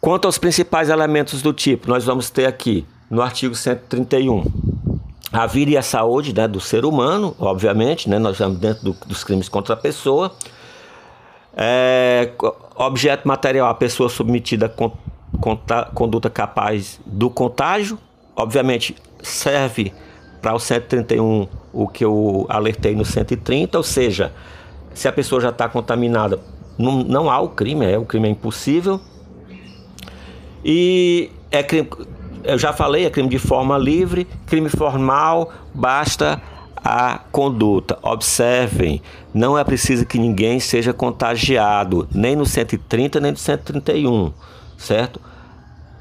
Quanto 0.00 0.26
aos 0.26 0.38
principais 0.38 0.88
elementos 0.90 1.42
do 1.42 1.52
tipo, 1.52 1.88
nós 1.88 2.04
vamos 2.04 2.30
ter 2.30 2.46
aqui 2.46 2.86
no 3.10 3.22
artigo 3.22 3.54
131 3.54 4.44
a 5.32 5.46
vida 5.46 5.72
e 5.72 5.76
a 5.76 5.82
saúde 5.82 6.34
né, 6.34 6.48
do 6.48 6.60
ser 6.60 6.84
humano, 6.84 7.34
obviamente, 7.38 8.08
né, 8.08 8.18
nós 8.18 8.32
estamos 8.32 8.58
dentro 8.58 8.84
do, 8.84 8.96
dos 9.06 9.22
crimes 9.22 9.48
contra 9.48 9.74
a 9.74 9.76
pessoa. 9.76 10.32
É, 11.56 12.32
objeto 12.76 13.26
material, 13.26 13.68
a 13.68 13.74
pessoa 13.74 14.08
submetida 14.08 14.66
a 14.66 15.84
conduta 15.92 16.30
capaz 16.30 17.00
do 17.04 17.28
contágio, 17.28 17.98
obviamente 18.34 18.96
serve 19.22 19.92
para 20.40 20.54
o 20.54 20.58
131 20.58 21.48
o 21.78 21.86
que 21.86 22.04
eu 22.04 22.44
alertei 22.48 22.96
no 22.96 23.04
130, 23.04 23.78
ou 23.78 23.84
seja, 23.84 24.32
se 24.92 25.06
a 25.06 25.12
pessoa 25.12 25.40
já 25.40 25.50
está 25.50 25.68
contaminada, 25.68 26.40
não, 26.76 27.04
não 27.04 27.30
há 27.30 27.38
o 27.38 27.50
crime, 27.50 27.86
é 27.86 27.96
o 27.96 28.04
crime 28.04 28.26
é 28.26 28.32
impossível. 28.32 29.00
E 30.64 31.30
é 31.52 31.62
crime, 31.62 31.88
eu 32.42 32.58
já 32.58 32.72
falei, 32.72 33.06
é 33.06 33.10
crime 33.10 33.28
de 33.28 33.38
forma 33.38 33.78
livre, 33.78 34.26
crime 34.46 34.68
formal, 34.68 35.52
basta 35.72 36.42
a 36.74 37.20
conduta. 37.30 37.96
Observem, 38.02 39.00
não 39.32 39.56
é 39.56 39.62
preciso 39.62 40.04
que 40.04 40.18
ninguém 40.18 40.58
seja 40.58 40.92
contagiado, 40.92 42.08
nem 42.12 42.34
no 42.34 42.44
130 42.44 43.20
nem 43.20 43.30
no 43.30 43.38
131, 43.38 44.32
certo? 44.76 45.20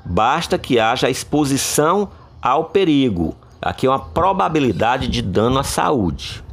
Basta 0.03 0.57
que 0.57 0.79
haja 0.79 1.07
exposição 1.07 2.10
ao 2.41 2.65
perigo. 2.65 3.36
Aqui 3.62 3.86
é 3.88 3.90
uma 3.90 4.00
probabilidade 4.00 5.08
de 5.08 5.22
dano 5.22 5.60
à 5.60 5.64
saúde. 5.64 6.44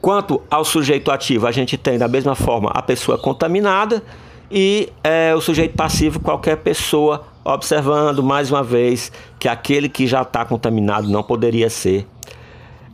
Quanto 0.00 0.40
ao 0.50 0.64
sujeito 0.64 1.10
ativo, 1.10 1.46
a 1.46 1.52
gente 1.52 1.76
tem 1.76 1.98
da 1.98 2.06
mesma 2.06 2.34
forma 2.34 2.70
a 2.70 2.82
pessoa 2.82 3.18
contaminada 3.18 4.02
e 4.50 4.90
é, 5.02 5.34
o 5.34 5.40
sujeito 5.40 5.74
passivo, 5.74 6.20
qualquer 6.20 6.56
pessoa, 6.58 7.26
observando 7.44 8.22
mais 8.22 8.50
uma 8.50 8.62
vez 8.62 9.10
que 9.38 9.48
aquele 9.48 9.88
que 9.88 10.06
já 10.06 10.22
está 10.22 10.44
contaminado 10.44 11.08
não 11.08 11.22
poderia 11.22 11.68
ser. 11.68 12.06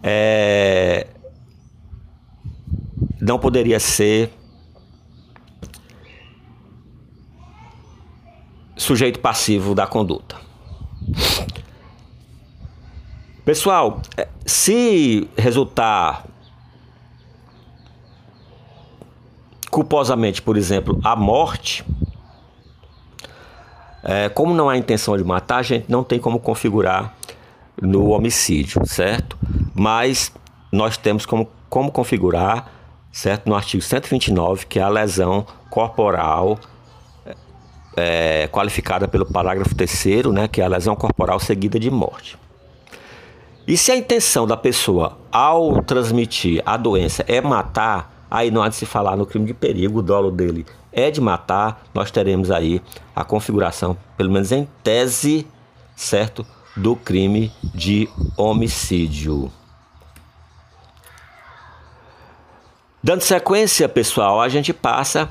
É, 0.02 1.06
não 3.20 3.38
poderia 3.38 3.80
ser 3.80 4.30
sujeito 8.76 9.20
passivo 9.20 9.74
da 9.74 9.86
conduta. 9.86 10.43
Pessoal, 13.44 14.00
é, 14.16 14.26
se 14.46 15.28
resultar 15.36 16.24
culposamente, 19.70 20.40
por 20.40 20.56
exemplo, 20.56 20.98
a 21.04 21.14
morte, 21.14 21.84
é, 24.02 24.30
como 24.30 24.54
não 24.54 24.70
há 24.70 24.78
intenção 24.78 25.14
de 25.14 25.24
matar, 25.24 25.58
a 25.58 25.62
gente 25.62 25.84
não 25.90 26.02
tem 26.02 26.18
como 26.18 26.40
configurar 26.40 27.14
no 27.82 28.12
homicídio, 28.12 28.80
certo? 28.86 29.36
Mas 29.74 30.32
nós 30.72 30.96
temos 30.96 31.26
como, 31.26 31.46
como 31.68 31.92
configurar, 31.92 32.70
certo? 33.12 33.46
No 33.46 33.54
artigo 33.54 33.82
129, 33.82 34.64
que 34.64 34.78
é 34.78 34.82
a 34.82 34.88
lesão 34.88 35.46
corporal 35.68 36.58
é, 37.94 38.48
qualificada 38.50 39.06
pelo 39.06 39.26
parágrafo 39.26 39.74
3 39.74 40.24
né? 40.32 40.48
Que 40.48 40.62
é 40.62 40.64
a 40.64 40.68
lesão 40.68 40.96
corporal 40.96 41.38
seguida 41.38 41.78
de 41.78 41.90
morte. 41.90 42.38
E 43.66 43.78
se 43.78 43.90
a 43.90 43.96
intenção 43.96 44.46
da 44.46 44.56
pessoa 44.56 45.16
ao 45.32 45.82
transmitir 45.82 46.62
a 46.66 46.76
doença 46.76 47.24
é 47.26 47.40
matar, 47.40 48.26
aí 48.30 48.50
não 48.50 48.62
há 48.62 48.68
de 48.68 48.76
se 48.76 48.84
falar 48.84 49.16
no 49.16 49.24
crime 49.24 49.46
de 49.46 49.54
perigo, 49.54 50.00
o 50.00 50.02
dolo 50.02 50.30
dele 50.30 50.66
é 50.92 51.10
de 51.10 51.20
matar, 51.20 51.82
nós 51.92 52.10
teremos 52.10 52.50
aí 52.50 52.80
a 53.16 53.24
configuração, 53.24 53.96
pelo 54.16 54.30
menos 54.30 54.52
em 54.52 54.68
tese, 54.82 55.46
certo, 55.96 56.46
do 56.76 56.94
crime 56.94 57.50
de 57.74 58.08
homicídio. 58.36 59.50
Dando 63.02 63.22
sequência, 63.22 63.88
pessoal, 63.88 64.40
a 64.40 64.48
gente 64.48 64.72
passa 64.72 65.28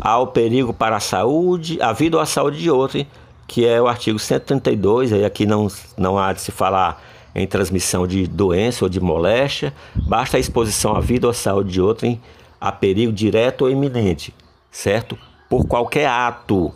ao 0.00 0.28
perigo 0.28 0.72
para 0.72 0.96
a 0.96 1.00
saúde, 1.00 1.80
a 1.80 1.92
vida 1.92 2.16
ou 2.16 2.22
a 2.22 2.26
saúde 2.26 2.58
de 2.58 2.70
outro, 2.70 3.04
que 3.46 3.66
é 3.66 3.80
o 3.80 3.86
artigo 3.86 4.18
132, 4.18 5.12
aí 5.12 5.24
aqui 5.24 5.46
não, 5.46 5.68
não 5.96 6.18
há 6.18 6.32
de 6.32 6.40
se 6.40 6.50
falar 6.50 7.02
em 7.34 7.46
transmissão 7.46 8.06
de 8.06 8.26
doença 8.26 8.84
ou 8.84 8.88
de 8.88 9.00
moléstia, 9.00 9.72
basta 9.94 10.36
a 10.36 10.40
exposição 10.40 10.94
à 10.94 11.00
vida 11.00 11.26
ou 11.26 11.30
à 11.30 11.34
saúde 11.34 11.72
de 11.72 11.80
outrem 11.80 12.20
a 12.60 12.70
perigo 12.70 13.12
direto 13.12 13.62
ou 13.62 13.70
iminente, 13.70 14.34
certo? 14.70 15.18
por 15.52 15.66
qualquer 15.66 16.06
ato. 16.06 16.72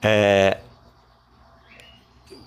É, 0.00 0.58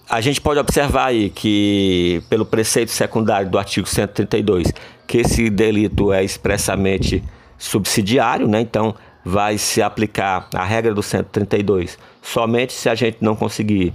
a 0.10 0.22
gente 0.22 0.40
pode 0.40 0.58
observar 0.62 1.08
aí 1.08 1.30
que, 1.30 2.24
pelo 2.30 2.46
preceito 2.46 2.90
secundário 2.90 3.50
do 3.50 3.58
artigo 3.58 3.86
132, 3.86 4.72
que 5.06 5.18
esse 5.18 5.50
delito 5.50 6.14
é 6.14 6.24
expressamente 6.24 7.22
subsidiário, 7.58 8.48
né? 8.48 8.62
Então, 8.62 8.96
vai 9.28 9.58
se 9.58 9.82
aplicar 9.82 10.48
a 10.56 10.64
regra 10.64 10.94
do 10.94 11.04
132 11.04 12.00
somente 12.22 12.72
se 12.72 12.88
a 12.88 12.96
gente 12.96 13.18
não 13.20 13.36
conseguir 13.36 13.94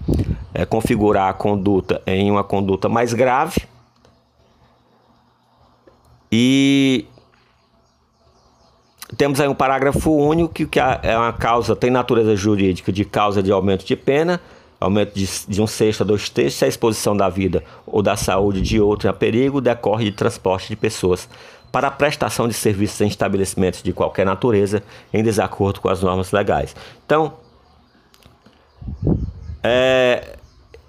é, 0.52 0.66
configurar 0.66 1.30
a 1.30 1.32
conduta 1.32 2.02
em 2.06 2.30
uma 2.30 2.44
conduta 2.44 2.86
mais 2.86 3.14
grave. 3.14 3.62
E 6.30 7.06
temos 9.16 9.40
aí 9.40 9.48
um 9.48 9.54
parágrafo 9.54 10.10
único 10.10 10.52
que, 10.52 10.66
que 10.66 10.78
é 10.78 11.16
uma 11.16 11.32
causa, 11.32 11.74
tem 11.74 11.90
natureza 11.90 12.36
jurídica 12.36 12.92
de 12.92 13.02
causa 13.02 13.42
de 13.42 13.50
aumento 13.50 13.86
de 13.86 13.96
pena, 13.96 14.38
aumento 14.78 15.14
de, 15.14 15.26
de 15.48 15.62
um 15.62 15.66
sexto 15.66 16.02
a 16.02 16.04
dois 16.04 16.28
terços, 16.28 16.58
se 16.58 16.64
a 16.66 16.68
exposição 16.68 17.16
da 17.16 17.30
vida 17.30 17.64
ou 17.86 18.02
da 18.02 18.16
saúde 18.16 18.60
de 18.60 18.78
outro 18.78 19.08
a 19.08 19.14
perigo 19.14 19.62
decorre 19.62 20.04
de 20.04 20.12
transporte 20.12 20.68
de 20.68 20.76
pessoas 20.76 21.26
para 21.72 21.88
a 21.88 21.90
prestação 21.90 22.46
de 22.46 22.52
serviços 22.52 23.00
em 23.00 23.08
estabelecimentos 23.08 23.82
de 23.82 23.92
qualquer 23.94 24.26
natureza 24.26 24.82
em 25.12 25.22
desacordo 25.22 25.80
com 25.80 25.88
as 25.88 26.02
normas 26.02 26.30
legais. 26.30 26.76
Então, 27.06 27.32
é, 29.62 30.36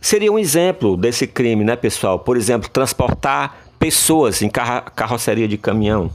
seria 0.02 0.32
um 0.32 0.38
exemplo 0.38 0.98
desse 0.98 1.26
crime, 1.26 1.64
né, 1.64 1.78
pessoal? 1.78 2.20
Por 2.20 2.36
exemplo, 2.36 2.70
transportar 2.70 3.56
pessoas 3.80 4.42
em 4.42 4.50
carro, 4.50 4.92
carroceria 4.94 5.48
de 5.48 5.58
caminhão. 5.58 6.12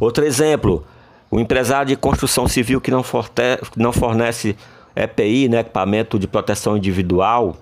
Outro 0.00 0.24
exemplo, 0.24 0.84
o 1.30 1.38
empresário 1.38 1.88
de 1.88 1.96
construção 1.96 2.48
civil 2.48 2.80
que 2.80 2.90
não, 2.90 3.04
forte, 3.04 3.42
não 3.76 3.92
fornece 3.92 4.56
EPI, 4.96 5.48
né, 5.48 5.60
equipamento 5.60 6.18
de 6.18 6.26
proteção 6.26 6.76
individual 6.76 7.56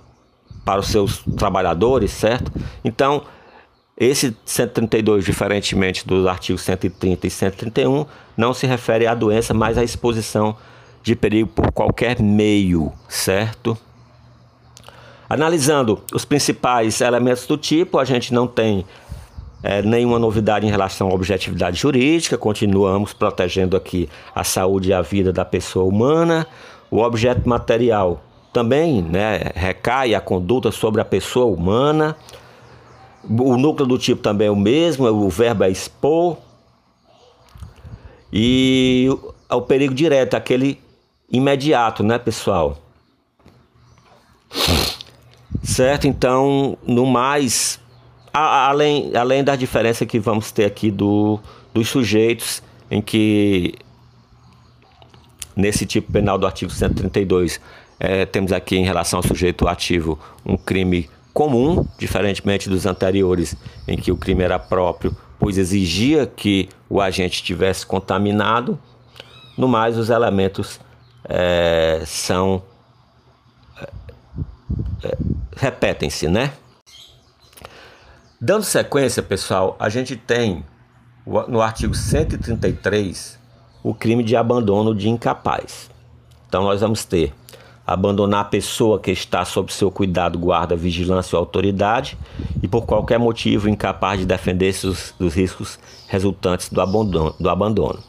para 0.65 0.81
os 0.81 0.89
seus 0.89 1.23
trabalhadores, 1.37 2.11
certo? 2.11 2.51
Então, 2.83 3.23
esse 3.97 4.37
132, 4.45 5.25
diferentemente 5.25 6.07
dos 6.07 6.27
artigos 6.27 6.63
130 6.63 7.27
e 7.27 7.31
131, 7.31 8.05
não 8.37 8.53
se 8.53 8.67
refere 8.67 9.07
à 9.07 9.15
doença, 9.15 9.55
mas 9.55 9.79
à 9.79 9.85
exposição 9.85 10.57
de 11.03 11.17
perigo 11.17 11.49
por 11.49 11.73
qualquer 11.73 12.21
meio, 12.21 12.93
certo? 13.09 13.79
Analisando 15.29 16.03
os 16.13 16.25
principais 16.25 17.01
elementos 17.01 17.47
do 17.47 17.57
tipo, 17.57 17.99
a 17.99 18.05
gente 18.05 18.35
não 18.35 18.47
tem 18.47 18.85
é, 19.63 19.83
nenhuma 19.83 20.19
novidade 20.19 20.67
em 20.67 20.71
relação 20.71 21.09
à 21.09 21.15
objetividade 21.15 21.79
jurídica, 21.79 22.37
continuamos 22.37 23.13
protegendo 23.13 23.77
aqui 23.77 24.09
a 24.35 24.45
saúde 24.45 24.91
e 24.91 24.93
a 24.93 25.01
vida 25.01 25.33
da 25.33 25.45
pessoa 25.45 25.85
humana. 25.85 26.47
O 26.91 26.99
objeto 26.99 27.49
material 27.49 28.23
também 28.53 29.03
né, 29.03 29.51
recai 29.55 30.15
a 30.15 30.21
conduta 30.21 30.71
sobre 30.71 31.01
a 31.01 31.05
pessoa 31.05 31.47
humana. 31.47 32.17
O 33.29 33.57
núcleo 33.57 33.87
do 33.87 33.99
tipo 33.99 34.23
também 34.23 34.49
é 34.49 34.51
o 34.51 34.57
mesmo, 34.57 35.07
o 35.07 35.29
verbo 35.29 35.65
é 35.65 35.71
expor. 35.71 36.37
E 38.33 39.09
o 39.51 39.63
perigo 39.63 39.95
direto, 39.95 40.35
aquele 40.35 40.81
imediato, 41.31 42.03
né, 42.03 42.19
pessoal? 42.19 42.79
Certo? 45.63 46.07
Então, 46.07 46.79
no 46.87 47.07
mais, 47.07 47.81
a, 48.33 48.69
além, 48.69 49.17
além 49.17 49.43
da 49.43 49.57
diferença 49.57 50.07
que 50.07 50.19
vamos 50.19 50.53
ter 50.53 50.65
aqui 50.65 50.91
do, 50.91 51.41
dos 51.75 51.89
sujeitos, 51.89 52.63
em 52.91 53.01
que 53.01 53.75
nesse 55.57 55.87
tipo 55.87 56.13
penal 56.13 56.39
do 56.39 56.47
artigo 56.47 56.71
132, 56.71 57.61
é, 57.99 58.27
temos 58.27 58.53
aqui 58.53 58.77
em 58.77 58.85
relação 58.85 59.19
ao 59.19 59.23
sujeito 59.23 59.67
ativo 59.67 60.19
um 60.45 60.57
crime 60.57 61.09
comum, 61.37 61.87
diferentemente 61.99 62.67
dos 62.67 62.87
anteriores, 62.87 63.55
em 63.87 63.99
que 63.99 64.11
o 64.11 64.17
crime 64.17 64.43
era 64.43 64.59
próprio, 64.59 65.15
pois 65.39 65.59
exigia 65.59 66.27
que 66.27 66.67
o 66.89 66.99
agente 66.99 67.35
estivesse 67.35 67.85
contaminado. 67.85 68.79
No 69.55 69.69
mais, 69.69 69.99
os 69.99 70.09
elementos 70.09 70.81
é, 71.29 72.03
são. 72.07 72.63
É, 75.05 75.19
repetem-se, 75.55 76.27
né? 76.27 76.55
Dando 78.41 78.65
sequência, 78.65 79.23
pessoal, 79.23 79.77
a 79.79 79.91
gente 79.91 80.17
tem 80.17 80.65
no 81.27 81.61
artigo 81.61 81.95
133 81.95 83.39
o 83.83 83.93
crime 83.93 84.25
de 84.25 84.35
abandono 84.35 84.95
de 84.95 85.11
incapaz. 85.11 85.91
Então, 86.49 86.65
nós 86.65 86.81
vamos 86.81 87.05
ter 87.05 87.35
abandonar 87.87 88.41
a 88.41 88.45
pessoa 88.45 88.99
que 88.99 89.13
está 89.13 89.45
sob 89.45 89.73
seu 89.73 89.91
cuidado, 89.91 90.39
guarda, 90.39 90.75
vigilância 90.75 91.37
ou 91.37 91.41
autoridade 91.41 92.19
e 92.61 92.67
por 92.67 92.85
qualquer 92.85 93.19
motivo 93.19 93.69
incapaz 93.69 94.19
de 94.19 94.27
defender-se 94.27 94.87
dos, 94.87 95.15
dos 95.19 95.35
riscos 95.35 95.79
resultantes 96.09 96.69
do 96.69 96.81
abandono, 96.81 97.35
do 97.39 97.49
abandono. 97.49 98.01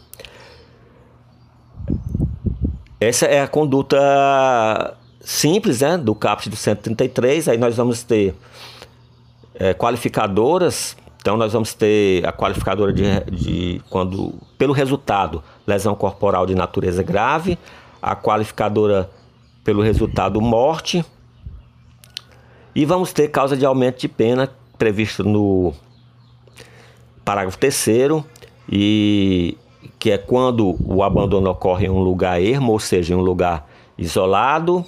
Essa 2.99 3.27
é 3.27 3.41
a 3.41 3.47
conduta 3.47 4.97
simples 5.19 5.81
né, 5.81 5.97
do 5.97 6.15
caput 6.15 6.49
do 6.49 6.55
133. 6.55 7.49
Aí 7.49 7.57
nós 7.57 7.77
vamos 7.77 8.01
ter 8.01 8.33
é, 9.53 9.73
qualificadoras. 9.75 10.97
Então 11.21 11.37
nós 11.37 11.53
vamos 11.53 11.73
ter 11.75 12.25
a 12.25 12.31
qualificadora 12.31 12.91
de, 12.91 13.03
de 13.29 13.81
quando 13.89 14.33
pelo 14.57 14.73
resultado 14.73 15.43
lesão 15.67 15.93
corporal 15.93 16.45
de 16.45 16.55
natureza 16.55 17.03
grave, 17.03 17.59
a 18.01 18.15
qualificadora 18.15 19.09
pelo 19.67 19.81
resultado 19.81 20.39
morte. 20.39 21.03
E 22.73 22.85
vamos 22.85 23.11
ter 23.11 23.27
causa 23.27 23.57
de 23.57 23.65
aumento 23.65 23.99
de 23.99 24.07
pena 24.07 24.49
previsto 24.77 25.25
no 25.25 25.73
parágrafo 27.25 27.57
3 27.57 27.87
e 28.71 29.57
que 29.99 30.11
é 30.11 30.17
quando 30.17 30.77
o 30.85 31.03
abandono 31.03 31.49
ocorre 31.49 31.87
em 31.87 31.89
um 31.89 31.99
lugar 31.99 32.41
ermo, 32.41 32.71
ou 32.71 32.79
seja, 32.79 33.13
em 33.13 33.17
um 33.17 33.21
lugar 33.21 33.69
isolado. 33.97 34.85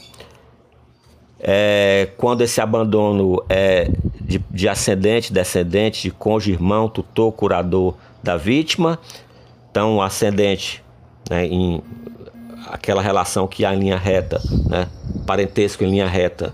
É, 1.42 2.12
quando 2.16 2.40
esse 2.40 2.62
abandono 2.62 3.44
é 3.50 3.92
de, 4.22 4.40
de 4.50 4.70
ascendente, 4.70 5.34
descendente, 5.34 6.04
de 6.04 6.12
cônjuge, 6.12 6.54
irmão, 6.54 6.88
tutor, 6.88 7.34
curador 7.34 7.96
da 8.24 8.38
vítima. 8.38 8.98
Então, 9.70 10.02
ascendente 10.02 10.82
né, 11.30 11.46
em 11.48 11.84
aquela 12.68 13.02
relação 13.02 13.48
que 13.48 13.66
há 13.66 13.74
em 13.74 13.80
linha 13.80 13.98
reta, 13.98 14.42
né? 14.68 14.88
parentesco 15.26 15.84
em 15.84 15.90
linha 15.90 16.08
reta, 16.08 16.54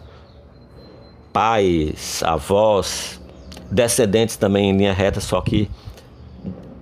pais, 1.32 2.22
avós, 2.24 3.22
descendentes 3.70 4.38
também 4.38 4.70
em 4.70 4.78
linha 4.78 4.94
reta, 4.94 5.20
só 5.20 5.42
que 5.42 5.70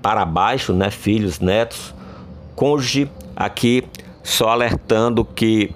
para 0.02 0.26
baixo, 0.26 0.74
né? 0.74 0.90
filhos, 0.92 1.40
netos, 1.40 1.94
cônjuge, 2.56 3.10
aqui 3.36 3.84
só 4.22 4.50
alertando 4.50 5.26
que 5.26 5.74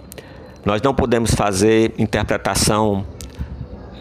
nós 0.66 0.82
não 0.82 0.94
podemos 0.94 1.34
fazer 1.34 1.94
interpretação, 1.98 3.06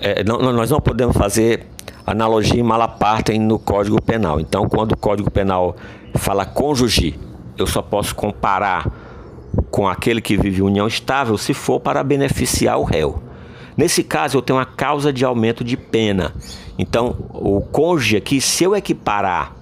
é, 0.00 0.22
não, 0.24 0.38
nós 0.52 0.70
não 0.70 0.80
podemos 0.80 1.16
fazer 1.16 1.66
analogia 2.06 2.60
em 2.60 2.62
malapartem 2.62 3.38
no 3.40 3.58
Código 3.58 4.00
Penal. 4.00 4.38
Então, 4.40 4.68
quando 4.68 4.92
o 4.92 4.96
Código 4.96 5.30
Penal 5.30 5.76
fala 6.14 6.44
cônjuge, 6.44 7.18
eu 7.58 7.66
só 7.66 7.82
posso 7.82 8.14
comparar 8.14 9.05
com 9.70 9.88
aquele 9.88 10.20
que 10.20 10.36
vive 10.36 10.62
união 10.62 10.86
estável 10.86 11.36
se 11.36 11.54
for 11.54 11.80
para 11.80 12.02
beneficiar 12.02 12.78
o 12.78 12.84
réu. 12.84 13.22
Nesse 13.76 14.02
caso, 14.02 14.38
eu 14.38 14.42
tenho 14.42 14.58
uma 14.58 14.64
causa 14.64 15.12
de 15.12 15.24
aumento 15.24 15.62
de 15.62 15.76
pena. 15.76 16.34
Então, 16.78 17.16
o 17.30 17.60
cônjuge 17.60 18.16
aqui, 18.16 18.40
se 18.40 18.64
eu 18.64 18.74
equiparar 18.74 19.54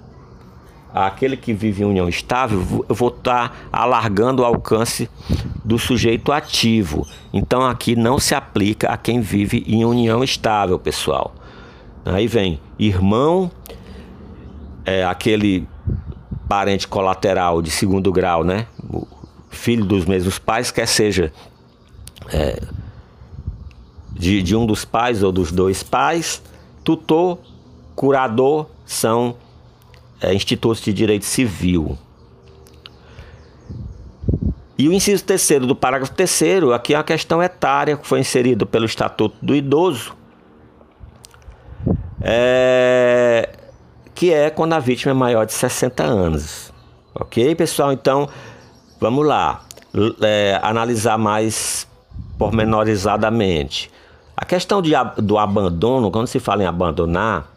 aquele 0.94 1.36
que 1.36 1.52
vive 1.52 1.82
em 1.82 1.86
união 1.86 2.08
estável, 2.08 2.84
eu 2.88 2.94
vou 2.94 3.08
estar 3.08 3.48
tá 3.48 3.54
alargando 3.72 4.42
o 4.42 4.44
alcance 4.44 5.10
do 5.64 5.76
sujeito 5.78 6.30
ativo. 6.30 7.04
Então, 7.32 7.66
aqui 7.66 7.96
não 7.96 8.20
se 8.20 8.34
aplica 8.34 8.88
a 8.88 8.96
quem 8.96 9.20
vive 9.20 9.64
em 9.66 9.84
união 9.84 10.22
estável, 10.22 10.78
pessoal. 10.78 11.34
Aí 12.04 12.28
vem 12.28 12.60
irmão, 12.78 13.50
é 14.84 15.04
aquele 15.04 15.66
parente 16.48 16.86
colateral 16.86 17.60
de 17.62 17.70
segundo 17.70 18.12
grau, 18.12 18.44
né? 18.44 18.66
Filho 19.54 19.84
dos 19.84 20.04
mesmos 20.04 20.38
pais, 20.38 20.70
quer 20.70 20.86
seja 20.86 21.32
é, 22.28 22.60
de, 24.12 24.42
de 24.42 24.56
um 24.56 24.66
dos 24.66 24.84
pais 24.84 25.22
ou 25.22 25.32
dos 25.32 25.50
dois 25.50 25.82
pais, 25.82 26.42
tutor, 26.82 27.38
curador 27.94 28.66
são 28.84 29.36
é, 30.20 30.34
institutos 30.34 30.80
de 30.80 30.92
direito 30.92 31.24
civil. 31.24 31.98
E 34.76 34.88
o 34.88 34.92
inciso 34.92 35.24
terceiro 35.24 35.66
do 35.66 35.76
parágrafo 35.76 36.12
terceiro, 36.12 36.72
aqui 36.72 36.94
é 36.94 36.98
uma 36.98 37.04
questão 37.04 37.42
etária 37.42 37.96
que 37.96 38.06
foi 38.06 38.20
inserido 38.20 38.66
pelo 38.66 38.84
Estatuto 38.84 39.36
do 39.40 39.54
Idoso, 39.54 40.16
é, 42.20 43.50
que 44.14 44.32
é 44.32 44.50
quando 44.50 44.72
a 44.72 44.80
vítima 44.80 45.12
é 45.12 45.14
maior 45.14 45.44
de 45.44 45.52
60 45.52 46.02
anos. 46.02 46.72
Ok, 47.14 47.54
pessoal? 47.54 47.92
Então, 47.92 48.28
vamos 49.04 49.26
lá. 49.26 49.66
É, 50.22 50.58
analisar 50.62 51.18
mais 51.18 51.86
pormenorizadamente. 52.38 53.90
A 54.34 54.46
questão 54.46 54.80
de, 54.80 54.92
do 55.18 55.36
abandono, 55.36 56.10
quando 56.10 56.26
se 56.26 56.40
fala 56.40 56.62
em 56.62 56.66
abandonar, 56.66 57.52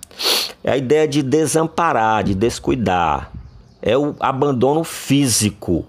é 0.61 0.71
a 0.71 0.77
ideia 0.77 1.07
de 1.07 1.23
desamparar, 1.23 2.25
de 2.25 2.35
descuidar. 2.35 3.31
É 3.81 3.97
o 3.97 4.13
abandono 4.19 4.83
físico, 4.83 5.85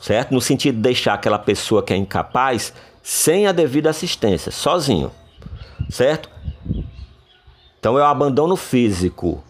certo? 0.00 0.34
No 0.34 0.40
sentido 0.40 0.74
de 0.74 0.82
deixar 0.82 1.14
aquela 1.14 1.38
pessoa 1.38 1.80
que 1.80 1.92
é 1.92 1.96
incapaz 1.96 2.72
sem 3.00 3.46
a 3.46 3.52
devida 3.52 3.90
assistência, 3.90 4.50
sozinho, 4.50 5.12
certo? 5.88 6.28
Então 7.78 7.96
é 7.96 8.02
o 8.02 8.06
abandono 8.06 8.56
físico. 8.56 9.42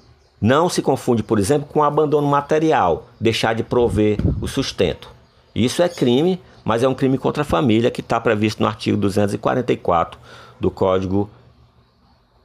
Não 0.42 0.68
se 0.68 0.83
confunde, 0.83 1.22
por 1.22 1.38
exemplo, 1.38 1.68
com 1.72 1.78
o 1.78 1.85
abandono 1.85 2.26
material, 2.26 3.07
deixar 3.20 3.55
de 3.55 3.62
prover 3.62 4.18
o 4.40 4.48
sustento. 4.48 5.09
Isso 5.55 5.81
é 5.85 5.88
crime, 5.88 6.40
mas 6.64 6.83
é 6.83 6.88
um 6.88 6.94
crime 6.94 7.16
contra 7.16 7.42
a 7.42 7.46
família 7.46 7.92
que 7.92 8.00
está 8.00 8.20
previsto 8.20 8.61
no 8.61 8.66
artigo 8.66 8.96
244 8.96 10.18
do 10.59 10.68
Código 10.68 11.31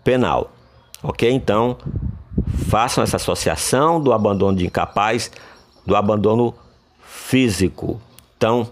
Penal. 0.03 0.51
Ok? 1.01 1.27
Então, 1.31 1.75
façam 2.69 3.03
essa 3.03 3.15
associação 3.15 3.99
do 3.99 4.13
abandono 4.13 4.55
de 4.55 4.67
incapaz, 4.67 5.31
do 5.83 5.95
abandono 5.95 6.53
físico. 7.01 7.99
Então, 8.37 8.69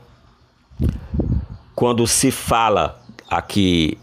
quando 1.74 2.06
se 2.06 2.30
fala 2.30 3.02
aqui 3.28 3.98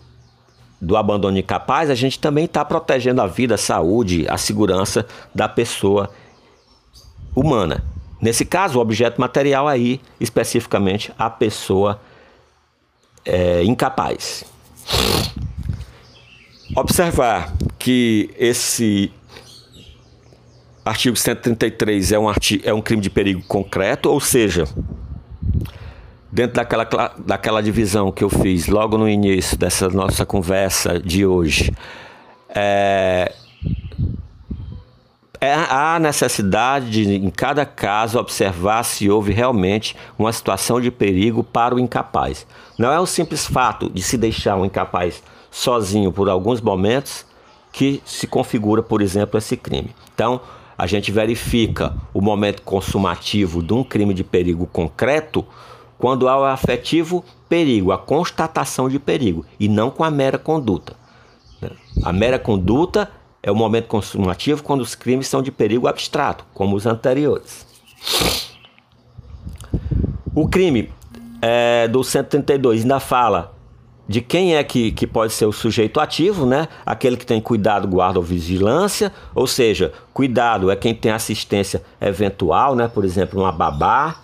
do 0.82 0.96
abandono 0.96 1.38
incapaz, 1.38 1.88
a 1.90 1.94
gente 1.94 2.18
também 2.18 2.44
está 2.44 2.64
protegendo 2.64 3.22
a 3.22 3.26
vida, 3.28 3.54
a 3.54 3.58
saúde, 3.58 4.26
a 4.28 4.36
segurança 4.36 5.06
da 5.32 5.48
pessoa 5.48 6.10
humana. 7.36 7.84
Nesse 8.20 8.44
caso, 8.44 8.78
o 8.78 8.82
objeto 8.82 9.20
material 9.20 9.68
aí, 9.68 10.00
especificamente, 10.18 11.12
a 11.16 11.30
pessoa 11.30 12.00
é, 13.24 13.62
incapaz. 13.62 14.44
Observar 16.74 17.52
que 17.78 18.30
esse 18.36 19.12
artigo 20.84 21.14
133 21.16 22.10
é 22.10 22.18
um, 22.18 22.28
artigo, 22.28 22.68
é 22.68 22.74
um 22.74 22.82
crime 22.82 23.02
de 23.02 23.10
perigo 23.10 23.42
concreto, 23.46 24.10
ou 24.10 24.18
seja, 24.20 24.64
dentro 26.32 26.56
daquela, 26.56 27.14
daquela 27.18 27.62
divisão 27.62 28.10
que 28.10 28.24
eu 28.24 28.30
fiz 28.30 28.66
logo 28.66 28.96
no 28.96 29.06
início 29.06 29.56
dessa 29.58 29.90
nossa 29.90 30.24
conversa 30.24 30.98
de 30.98 31.26
hoje, 31.26 31.70
é, 32.48 33.34
é, 35.38 35.52
há 35.52 35.98
necessidade 35.98 36.90
de, 36.90 37.16
em 37.16 37.28
cada 37.28 37.66
caso, 37.66 38.18
observar 38.18 38.82
se 38.82 39.10
houve 39.10 39.32
realmente 39.32 39.94
uma 40.18 40.32
situação 40.32 40.80
de 40.80 40.90
perigo 40.90 41.44
para 41.44 41.74
o 41.74 41.78
incapaz. 41.78 42.46
Não 42.78 42.90
é 42.90 42.98
o 42.98 43.06
simples 43.06 43.46
fato 43.46 43.90
de 43.90 44.02
se 44.02 44.16
deixar 44.16 44.56
um 44.56 44.64
incapaz 44.64 45.22
sozinho 45.50 46.10
por 46.10 46.30
alguns 46.30 46.62
momentos 46.62 47.26
que 47.70 48.02
se 48.06 48.26
configura, 48.26 48.82
por 48.82 49.02
exemplo, 49.02 49.36
esse 49.36 49.56
crime. 49.56 49.94
Então, 50.14 50.40
a 50.78 50.86
gente 50.86 51.12
verifica 51.12 51.94
o 52.14 52.20
momento 52.20 52.62
consumativo 52.62 53.62
de 53.62 53.74
um 53.74 53.84
crime 53.84 54.14
de 54.14 54.24
perigo 54.24 54.66
concreto 54.66 55.44
quando 56.02 56.28
há 56.28 56.36
o 56.36 56.42
afetivo 56.42 57.24
perigo, 57.48 57.92
a 57.92 57.96
constatação 57.96 58.88
de 58.88 58.98
perigo, 58.98 59.46
e 59.60 59.68
não 59.68 59.88
com 59.88 60.02
a 60.02 60.10
mera 60.10 60.36
conduta. 60.36 60.96
A 62.02 62.12
mera 62.12 62.40
conduta 62.40 63.08
é 63.40 63.52
o 63.52 63.54
momento 63.54 63.86
consumativo 63.86 64.64
quando 64.64 64.80
os 64.80 64.96
crimes 64.96 65.28
são 65.28 65.40
de 65.40 65.52
perigo 65.52 65.86
abstrato, 65.86 66.44
como 66.52 66.74
os 66.74 66.86
anteriores. 66.86 67.64
O 70.34 70.48
crime 70.48 70.90
é, 71.40 71.86
do 71.86 72.02
132 72.02 72.82
ainda 72.82 72.98
fala 72.98 73.54
de 74.08 74.20
quem 74.20 74.56
é 74.56 74.64
que, 74.64 74.90
que 74.90 75.06
pode 75.06 75.32
ser 75.32 75.46
o 75.46 75.52
sujeito 75.52 76.00
ativo, 76.00 76.44
né? 76.44 76.66
Aquele 76.84 77.16
que 77.16 77.24
tem 77.24 77.40
cuidado, 77.40 77.86
guarda 77.86 78.18
ou 78.18 78.24
vigilância, 78.24 79.12
ou 79.36 79.46
seja, 79.46 79.92
cuidado 80.12 80.68
é 80.68 80.74
quem 80.74 80.96
tem 80.96 81.12
assistência 81.12 81.80
eventual, 82.00 82.74
né? 82.74 82.88
Por 82.88 83.04
exemplo, 83.04 83.40
uma 83.40 83.52
babá. 83.52 84.21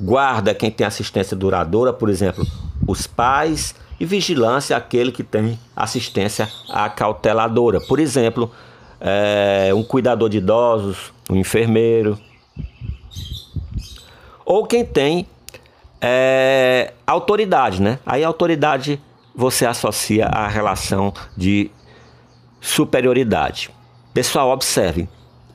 Guarda 0.00 0.54
quem 0.54 0.70
tem 0.70 0.86
assistência 0.86 1.36
duradoura, 1.36 1.92
por 1.92 2.08
exemplo, 2.08 2.46
os 2.86 3.06
pais 3.06 3.74
e 4.00 4.04
vigilância 4.04 4.76
aquele 4.76 5.12
que 5.12 5.22
tem 5.22 5.58
assistência 5.76 6.48
acauteladora. 6.68 7.80
Por 7.80 8.00
exemplo, 8.00 8.50
é, 9.00 9.70
um 9.74 9.82
cuidador 9.82 10.28
de 10.28 10.38
idosos, 10.38 11.12
um 11.30 11.36
enfermeiro. 11.36 12.18
Ou 14.44 14.66
quem 14.66 14.84
tem 14.84 15.26
é, 16.00 16.92
autoridade, 17.06 17.80
né? 17.80 17.98
Aí 18.04 18.24
autoridade 18.24 19.00
você 19.34 19.64
associa 19.64 20.26
à 20.26 20.48
relação 20.48 21.12
de 21.36 21.70
superioridade. 22.60 23.70
Pessoal, 24.12 24.50
observem, 24.50 25.08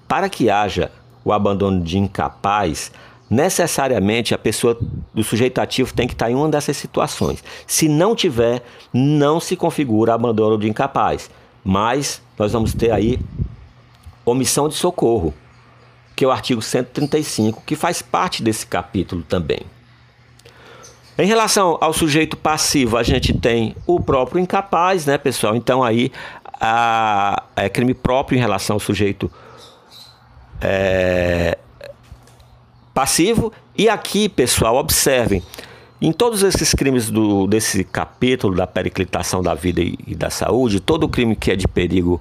para 0.08 0.30
que 0.30 0.50
haja 0.50 0.92
o 1.24 1.32
abandono 1.32 1.84
de 1.84 1.98
incapaz, 1.98 2.92
necessariamente 3.30 4.34
a 4.34 4.38
pessoa 4.38 4.78
do 5.14 5.24
sujeito 5.24 5.60
ativo 5.60 5.94
tem 5.94 6.08
que 6.08 6.14
estar 6.14 6.32
em 6.32 6.36
uma 6.36 6.50
dessas 6.50 6.78
situações. 6.78 7.44
Se 7.66 7.88
não 7.90 8.16
tiver, 8.16 8.64
não 8.94 9.40
se 9.40 9.56
configura 9.56 10.14
abandono 10.14 10.58
de 10.58 10.70
incapaz. 10.70 11.30
Mas 11.64 12.22
nós 12.38 12.54
vamos 12.54 12.74
ter 12.74 12.92
aí 12.92 13.20
omissão 14.26 14.70
de 14.70 14.76
socorro, 14.76 15.34
que 16.16 16.24
é 16.24 16.28
o 16.28 16.32
artigo 16.32 16.62
135, 16.62 17.64
que 17.66 17.76
faz 17.76 18.02
parte 18.02 18.42
desse 18.42 18.66
capítulo 18.66 19.24
também. 19.24 19.60
Em 21.18 21.26
relação 21.26 21.78
ao 21.82 21.92
sujeito 21.94 22.38
passivo, 22.38 22.96
a 22.96 23.04
gente 23.04 23.34
tem 23.34 23.76
o 23.88 24.00
próprio 24.00 24.40
incapaz, 24.40 25.06
né, 25.06 25.18
pessoal? 25.18 25.56
Então 25.56 25.84
aí 25.84 26.12
a, 26.60 27.44
é 27.56 27.68
crime 27.68 27.94
próprio 27.94 28.38
em 28.38 28.40
relação 28.40 28.76
ao 28.76 28.80
sujeito 28.80 29.30
é, 30.62 31.58
passivo. 32.98 33.54
E 33.78 33.88
aqui, 33.88 34.28
pessoal, 34.28 34.76
observem, 34.76 35.44
em 36.02 36.12
todos 36.12 36.42
esses 36.42 36.74
crimes 36.74 37.12
do, 37.12 37.46
desse 37.46 37.84
capítulo 37.84 38.56
da 38.56 38.66
periclitação 38.66 39.44
da 39.44 39.54
vida 39.54 39.82
e, 39.82 39.96
e, 40.08 40.16
da 40.16 40.32
saúde, 40.32 40.80
todo 40.80 41.08
crime 41.08 41.36
que 41.36 41.52
é 41.52 41.56
de 41.56 41.68
perigo, 41.68 42.20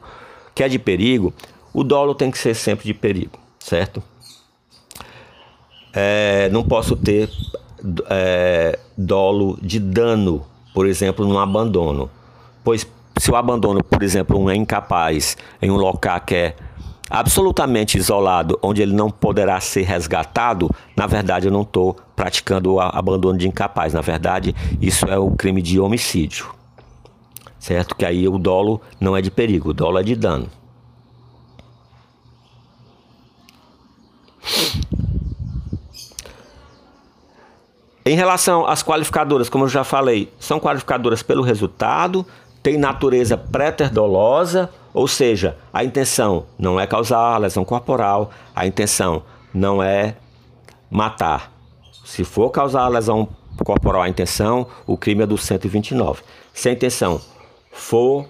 que 0.55 0.63
é 0.63 0.69
de 0.69 0.79
perigo, 0.79 1.33
o 1.73 1.83
dolo 1.83 2.15
tem 2.15 2.31
que 2.31 2.37
ser 2.37 2.55
sempre 2.55 2.85
de 2.85 2.93
perigo, 2.93 3.39
certo? 3.59 4.03
É, 5.95 6.51
não 6.51 6.63
posso 6.63 6.95
ter 6.95 7.31
é, 8.11 8.79
dolo 8.99 9.59
de 9.63 9.81
dano, 9.81 10.45
por 10.75 10.87
exemplo, 10.87 11.27
no 11.27 11.39
abandono, 11.39 12.11
pois 12.63 12.87
se 13.19 13.31
o 13.31 13.37
abandono, 13.37 13.83
por 13.83 14.03
exemplo, 14.03 14.39
um 14.39 14.51
é 14.51 14.55
incapaz 14.55 15.39
em 15.63 15.71
um 15.71 15.77
local 15.77 16.21
que 16.21 16.35
é 16.35 16.57
absolutamente 17.09 17.97
isolado, 17.97 18.59
onde 18.63 18.83
ele 18.83 18.93
não 18.93 19.11
poderá 19.11 19.61
ser 19.61 19.83
resgatado, 19.83 20.71
na 20.97 21.07
verdade 21.07 21.47
eu 21.47 21.53
não 21.53 21.63
estou 21.63 21.97
praticando 22.15 22.75
o 22.75 22.81
abandono 22.81 23.39
de 23.39 23.49
incapaz. 23.49 23.93
Na 23.93 24.01
verdade, 24.01 24.55
isso 24.81 25.07
é 25.07 25.19
o 25.19 25.31
crime 25.33 25.63
de 25.63 25.79
homicídio. 25.79 26.55
Certo? 27.59 27.95
Que 27.95 28.05
aí 28.05 28.29
o 28.29 28.39
dolo 28.39 28.81
não 29.01 29.17
é 29.17 29.23
de 29.23 29.31
perigo, 29.31 29.71
o 29.71 29.75
dolo 29.75 29.99
é 29.99 30.03
de 30.03 30.15
dano. 30.15 30.49
Em 38.05 38.15
relação 38.15 38.65
às 38.65 38.85
qualificadoras, 38.85 39.49
como 39.49 39.65
eu 39.65 39.69
já 39.69 39.83
falei, 39.83 40.33
são 40.39 40.61
qualificadoras 40.61 41.25
pelo 41.25 41.43
resultado, 41.43 42.25
tem 42.67 42.77
natureza 42.77 43.37
pré-terdolosa, 43.37 44.69
ou 44.93 45.07
seja, 45.07 45.57
a 45.73 45.85
intenção 45.85 46.47
não 46.59 46.81
é 46.81 46.85
causar 46.85 47.39
lesão 47.39 47.65
corporal, 47.65 48.33
a 48.57 48.67
intenção 48.67 49.23
não 49.55 49.81
é 49.81 50.17
matar. 50.91 51.53
Se 52.05 52.25
for 52.25 52.51
causar 52.51 52.89
lesão 52.89 53.29
corporal 53.65 54.03
a 54.03 54.09
intenção, 54.09 54.67
o 54.85 54.97
crime 54.97 55.23
é 55.23 55.27
do 55.27 55.39
129. 55.39 56.25
Se 56.53 56.69
a 56.69 56.73
intenção 56.73 57.21
for 57.71 58.27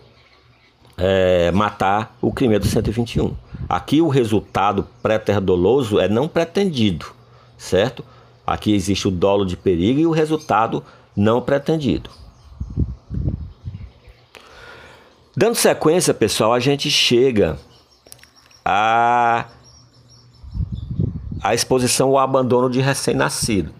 é, 0.99 1.51
matar, 1.53 2.15
o 2.21 2.31
crime 2.31 2.57
é 2.57 2.59
do 2.59 2.67
121. 2.67 3.35
Aqui 3.67 4.03
o 4.03 4.09
resultado 4.09 4.87
pré-terdoloso 5.03 5.99
é 5.99 6.09
não 6.09 6.29
pretendido, 6.29 7.07
certo? 7.57 8.05
Aqui 8.47 8.75
existe 8.75 9.09
o 9.09 9.11
dolo 9.11 9.47
de 9.47 9.57
perigo 9.57 9.99
e 9.99 10.07
o 10.07 10.11
resultado 10.11 10.85
não 11.17 11.41
pretendido. 11.41 12.11
Dando 15.37 15.55
sequência, 15.55 16.15
pessoal, 16.15 16.55
a 16.55 16.59
gente 16.59 16.91
chega 16.91 17.59
a 18.65 19.45
a 21.43 21.55
exposição 21.55 22.09
ao 22.09 22.19
abandono 22.19 22.71
de 22.71 22.81
recém-nascido. 22.81 23.71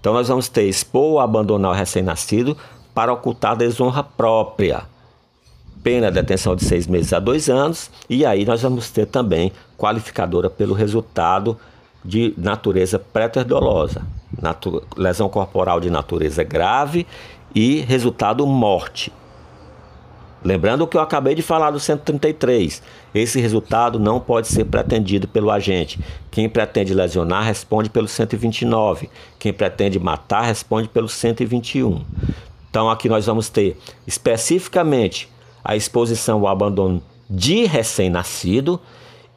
Então 0.00 0.14
nós 0.14 0.28
vamos 0.28 0.48
ter 0.48 0.62
expor 0.64 1.02
ou 1.02 1.20
abandonar 1.20 1.72
o 1.72 1.74
recém-nascido 1.74 2.56
para 2.94 3.12
ocultar 3.12 3.54
desonra 3.54 4.02
própria. 4.02 4.84
Pena 5.82 6.10
de 6.10 6.14
detenção 6.14 6.56
de 6.56 6.64
seis 6.64 6.86
meses 6.86 7.12
a 7.12 7.20
dois 7.20 7.50
anos. 7.50 7.90
E 8.08 8.24
aí 8.24 8.46
nós 8.46 8.62
vamos 8.62 8.90
ter 8.90 9.06
também 9.06 9.52
qualificadora 9.76 10.48
pelo 10.48 10.74
resultado 10.74 11.56
de 12.02 12.32
natureza 12.36 12.98
pré-dolosa, 12.98 14.06
natu 14.40 14.82
lesão 14.96 15.28
corporal 15.28 15.80
de 15.80 15.90
natureza 15.90 16.42
grave 16.42 17.06
e 17.54 17.80
resultado 17.80 18.46
morte. 18.46 19.12
Lembrando 20.44 20.82
o 20.82 20.86
que 20.86 20.96
eu 20.96 21.00
acabei 21.00 21.34
de 21.34 21.42
falar 21.42 21.70
do 21.70 21.80
133. 21.80 22.82
Esse 23.14 23.40
resultado 23.40 23.98
não 23.98 24.20
pode 24.20 24.48
ser 24.48 24.64
pretendido 24.64 25.26
pelo 25.26 25.50
agente. 25.50 25.98
Quem 26.30 26.48
pretende 26.48 26.94
lesionar 26.94 27.44
responde 27.44 27.90
pelo 27.90 28.06
129. 28.06 29.10
Quem 29.38 29.52
pretende 29.52 29.98
matar 29.98 30.42
responde 30.42 30.88
pelo 30.88 31.08
121. 31.08 32.04
Então 32.70 32.90
aqui 32.90 33.08
nós 33.08 33.26
vamos 33.26 33.48
ter 33.48 33.76
especificamente 34.06 35.28
a 35.64 35.74
exposição 35.74 36.40
ao 36.40 36.48
abandono 36.48 37.02
de 37.28 37.64
recém-nascido 37.64 38.80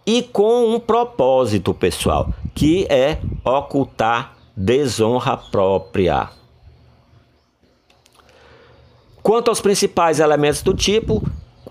e 0.06 0.22
com 0.22 0.76
um 0.76 0.80
propósito, 0.80 1.74
pessoal, 1.74 2.34
que 2.54 2.86
é 2.90 3.18
ocultar 3.44 4.36
desonra 4.56 5.38
própria. 5.38 6.39
Quanto 9.22 9.50
aos 9.50 9.62
principais 9.62 10.20
elementos 10.20 10.62
do 10.62 10.74
tipo, 10.74 11.24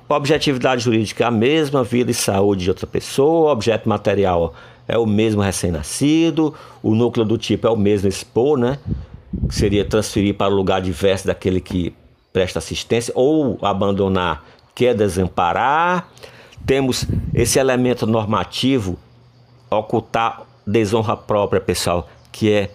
objetividade 0.09 0.83
jurídica 0.83 1.25
é 1.25 1.27
a 1.27 1.31
mesma, 1.31 1.83
vida 1.83 2.11
e 2.11 2.15
saúde 2.15 2.65
de 2.65 2.71
outra 2.71 2.87
pessoa, 2.87 3.53
objeto 3.53 3.89
material 3.89 4.55
é 4.87 4.97
o 4.97 5.05
mesmo 5.05 5.43
recém-nascido, 5.43 6.55
o 6.83 6.95
núcleo 6.95 7.27
do 7.27 7.37
tipo 7.37 7.67
é 7.67 7.71
o 7.71 7.77
mesmo 7.77 8.09
expor, 8.09 8.59
né? 8.59 8.79
Que 9.49 9.55
seria 9.55 9.85
transferir 9.85 10.35
para 10.35 10.53
o 10.53 10.57
lugar 10.57 10.81
diverso 10.81 11.27
daquele 11.27 11.61
que 11.61 11.95
presta 12.33 12.59
assistência, 12.59 13.13
ou 13.15 13.59
abandonar, 13.61 14.45
que 14.75 14.87
é 14.87 14.95
desamparar. 14.95 16.09
Temos 16.65 17.07
esse 17.35 17.59
elemento 17.59 18.07
normativo, 18.07 18.99
ocultar 19.71 20.43
desonra 20.67 21.17
própria, 21.17 21.61
pessoal, 21.61 22.09
que 22.33 22.51
é 22.51 22.71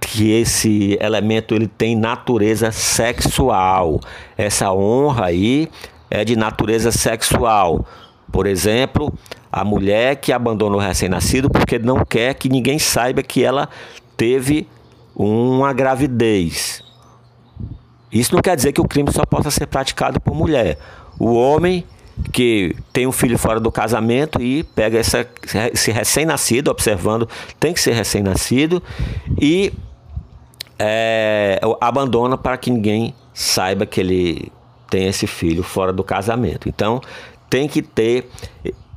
que 0.00 0.30
esse 0.32 0.96
elemento 1.00 1.54
ele 1.54 1.66
tem 1.66 1.96
natureza 1.96 2.70
sexual. 2.70 4.00
Essa 4.36 4.72
honra 4.72 5.26
aí 5.26 5.68
é 6.10 6.24
de 6.24 6.36
natureza 6.36 6.92
sexual. 6.92 7.86
Por 8.30 8.46
exemplo, 8.46 9.12
a 9.50 9.64
mulher 9.64 10.16
que 10.16 10.32
abandona 10.32 10.76
o 10.76 10.80
recém-nascido 10.80 11.48
porque 11.48 11.78
não 11.78 12.04
quer 12.04 12.34
que 12.34 12.48
ninguém 12.48 12.78
saiba 12.78 13.22
que 13.22 13.42
ela 13.42 13.68
teve 14.16 14.68
uma 15.14 15.72
gravidez. 15.72 16.82
Isso 18.10 18.34
não 18.34 18.42
quer 18.42 18.56
dizer 18.56 18.72
que 18.72 18.80
o 18.80 18.88
crime 18.88 19.12
só 19.12 19.24
possa 19.24 19.50
ser 19.50 19.66
praticado 19.66 20.20
por 20.20 20.34
mulher. 20.34 20.78
O 21.18 21.34
homem 21.34 21.84
que 22.32 22.74
tem 22.92 23.06
um 23.06 23.12
filho 23.12 23.38
fora 23.38 23.60
do 23.60 23.70
casamento 23.70 24.40
e 24.40 24.62
pega 24.62 24.98
essa, 24.98 25.26
esse 25.72 25.90
recém-nascido, 25.90 26.70
observando, 26.70 27.28
tem 27.58 27.72
que 27.72 27.80
ser 27.80 27.92
recém-nascido, 27.92 28.82
e 29.40 29.72
é, 30.78 31.60
abandona 31.80 32.36
para 32.36 32.56
que 32.56 32.70
ninguém 32.70 33.14
saiba 33.32 33.86
que 33.86 34.00
ele 34.00 34.52
tem 34.88 35.06
esse 35.06 35.26
filho 35.26 35.62
fora 35.62 35.92
do 35.92 36.04
casamento. 36.04 36.68
Então, 36.68 37.00
tem 37.50 37.68
que 37.68 37.82
ter, 37.82 38.28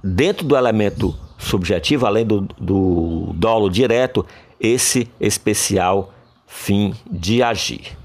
dentro 0.03 0.45
do 0.45 0.55
elemento 0.55 1.15
subjetivo, 1.37 2.05
além 2.05 2.25
do, 2.25 2.41
do 2.59 3.31
dolo 3.33 3.69
direto, 3.69 4.25
esse 4.59 5.09
especial 5.19 6.13
fim 6.45 6.93
de 7.09 7.43
agir. 7.43 7.97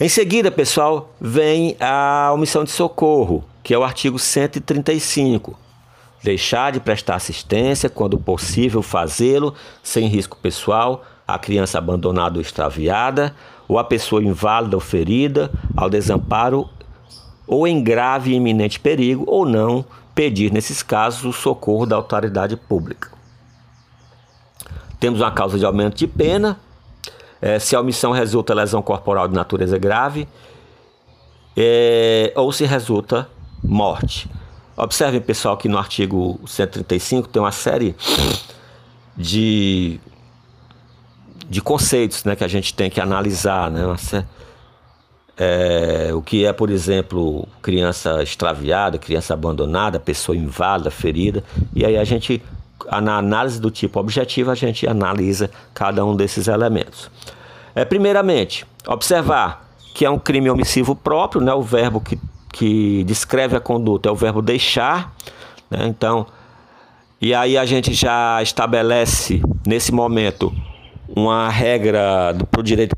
Em 0.00 0.08
seguida, 0.08 0.48
pessoal, 0.48 1.12
vem 1.20 1.76
a 1.80 2.30
omissão 2.32 2.62
de 2.62 2.70
socorro, 2.70 3.42
que 3.64 3.74
é 3.74 3.78
o 3.78 3.82
artigo 3.82 4.16
135. 4.16 5.58
Deixar 6.22 6.70
de 6.70 6.78
prestar 6.78 7.16
assistência 7.16 7.90
quando 7.90 8.16
possível 8.16 8.80
fazê-lo 8.80 9.54
sem 9.82 10.06
risco 10.06 10.36
pessoal 10.36 11.04
à 11.26 11.36
criança 11.36 11.78
abandonada 11.78 12.36
ou 12.36 12.40
extraviada, 12.40 13.34
ou 13.66 13.76
à 13.76 13.82
pessoa 13.82 14.22
inválida 14.22 14.76
ou 14.76 14.80
ferida, 14.80 15.50
ao 15.76 15.90
desamparo 15.90 16.70
ou 17.44 17.66
em 17.66 17.82
grave 17.82 18.30
e 18.30 18.36
iminente 18.36 18.78
perigo, 18.78 19.24
ou 19.26 19.44
não 19.44 19.84
pedir, 20.14 20.52
nesses 20.52 20.80
casos, 20.80 21.24
o 21.24 21.32
socorro 21.32 21.86
da 21.86 21.96
autoridade 21.96 22.56
pública. 22.56 23.10
Temos 25.00 25.20
uma 25.20 25.32
causa 25.32 25.58
de 25.58 25.64
aumento 25.64 25.96
de 25.96 26.06
pena, 26.06 26.56
é, 27.40 27.58
se 27.58 27.76
a 27.76 27.80
omissão 27.80 28.12
resulta 28.12 28.54
lesão 28.54 28.82
corporal 28.82 29.28
de 29.28 29.34
natureza 29.34 29.78
grave 29.78 30.28
é, 31.56 32.32
ou 32.36 32.52
se 32.52 32.64
resulta 32.64 33.28
morte. 33.62 34.28
Observem, 34.76 35.20
pessoal, 35.20 35.56
que 35.56 35.68
no 35.68 35.76
artigo 35.76 36.40
135 36.46 37.28
tem 37.28 37.42
uma 37.42 37.50
série 37.50 37.96
de, 39.16 39.98
de 41.48 41.60
conceitos 41.60 42.22
né, 42.22 42.36
que 42.36 42.44
a 42.44 42.48
gente 42.48 42.72
tem 42.72 42.88
que 42.88 43.00
analisar. 43.00 43.70
Né? 43.70 43.82
É, 45.36 46.10
o 46.14 46.22
que 46.22 46.44
é, 46.44 46.52
por 46.52 46.70
exemplo, 46.70 47.48
criança 47.60 48.22
extraviada, 48.22 48.98
criança 48.98 49.34
abandonada, 49.34 49.98
pessoa 49.98 50.36
inválida, 50.36 50.92
ferida. 50.92 51.42
E 51.74 51.84
aí 51.84 51.96
a 51.96 52.04
gente 52.04 52.40
na 53.02 53.18
análise 53.18 53.60
do 53.60 53.70
tipo 53.70 53.98
objetivo, 53.98 54.50
a 54.50 54.54
gente 54.54 54.86
analisa 54.86 55.50
cada 55.74 56.04
um 56.04 56.14
desses 56.16 56.48
elementos. 56.48 57.10
É, 57.74 57.84
primeiramente, 57.84 58.66
observar 58.86 59.68
que 59.94 60.04
é 60.04 60.10
um 60.10 60.18
crime 60.18 60.48
omissivo 60.48 60.94
próprio, 60.94 61.40
né? 61.40 61.52
o 61.52 61.62
verbo 61.62 62.00
que, 62.00 62.18
que 62.52 63.04
descreve 63.04 63.56
a 63.56 63.60
conduta 63.60 64.08
é 64.08 64.12
o 64.12 64.14
verbo 64.14 64.40
deixar. 64.40 65.14
Né? 65.70 65.86
Então, 65.86 66.26
e 67.20 67.34
aí 67.34 67.58
a 67.58 67.64
gente 67.66 67.92
já 67.92 68.40
estabelece 68.42 69.42
nesse 69.66 69.92
momento 69.92 70.54
uma 71.08 71.48
regra 71.48 72.36
para 72.50 72.60
o 72.60 72.62
direito 72.62 72.96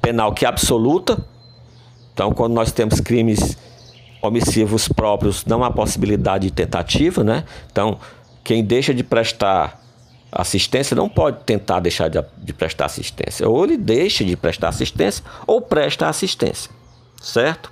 penal 0.00 0.32
que 0.32 0.44
é 0.44 0.48
absoluta. 0.48 1.18
Então, 2.14 2.32
quando 2.32 2.52
nós 2.52 2.70
temos 2.70 3.00
crimes 3.00 3.56
omissivos 4.22 4.86
próprios, 4.86 5.44
não 5.46 5.64
há 5.64 5.70
possibilidade 5.70 6.46
de 6.46 6.52
tentativa, 6.52 7.24
né? 7.24 7.44
Então, 7.72 7.98
quem 8.50 8.64
deixa 8.64 8.92
de 8.92 9.04
prestar 9.04 9.80
assistência 10.32 10.96
não 10.96 11.08
pode 11.08 11.44
tentar 11.44 11.78
deixar 11.78 12.08
de, 12.08 12.20
de, 12.38 12.52
prestar 12.52 12.86
assistência. 12.86 13.48
Ou 13.48 13.62
ele 13.62 13.76
deixa 13.76 14.24
de 14.24 14.36
prestar 14.36 14.70
assistência 14.70 15.24
ou 15.46 15.62
presta 15.62 16.08
assistência. 16.08 16.68
Certo? 17.22 17.70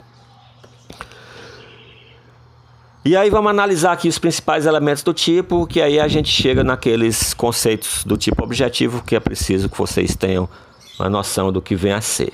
E 3.04 3.16
aí 3.16 3.28
vamos 3.28 3.50
analisar 3.50 3.90
aqui 3.90 4.06
os 4.06 4.20
principais 4.20 4.66
elementos 4.66 5.02
do 5.02 5.12
tipo, 5.12 5.66
que 5.66 5.82
aí 5.82 5.98
a 5.98 6.06
gente 6.06 6.28
chega 6.28 6.62
naqueles 6.62 7.34
conceitos 7.34 8.04
do 8.04 8.16
tipo 8.16 8.44
objetivo 8.44 9.02
que 9.02 9.16
é 9.16 9.20
preciso 9.20 9.68
que 9.68 9.76
vocês 9.76 10.14
tenham 10.14 10.48
uma 10.96 11.10
noção 11.10 11.50
do 11.50 11.60
que 11.60 11.74
vem 11.74 11.92
a 11.92 12.00
ser. 12.00 12.32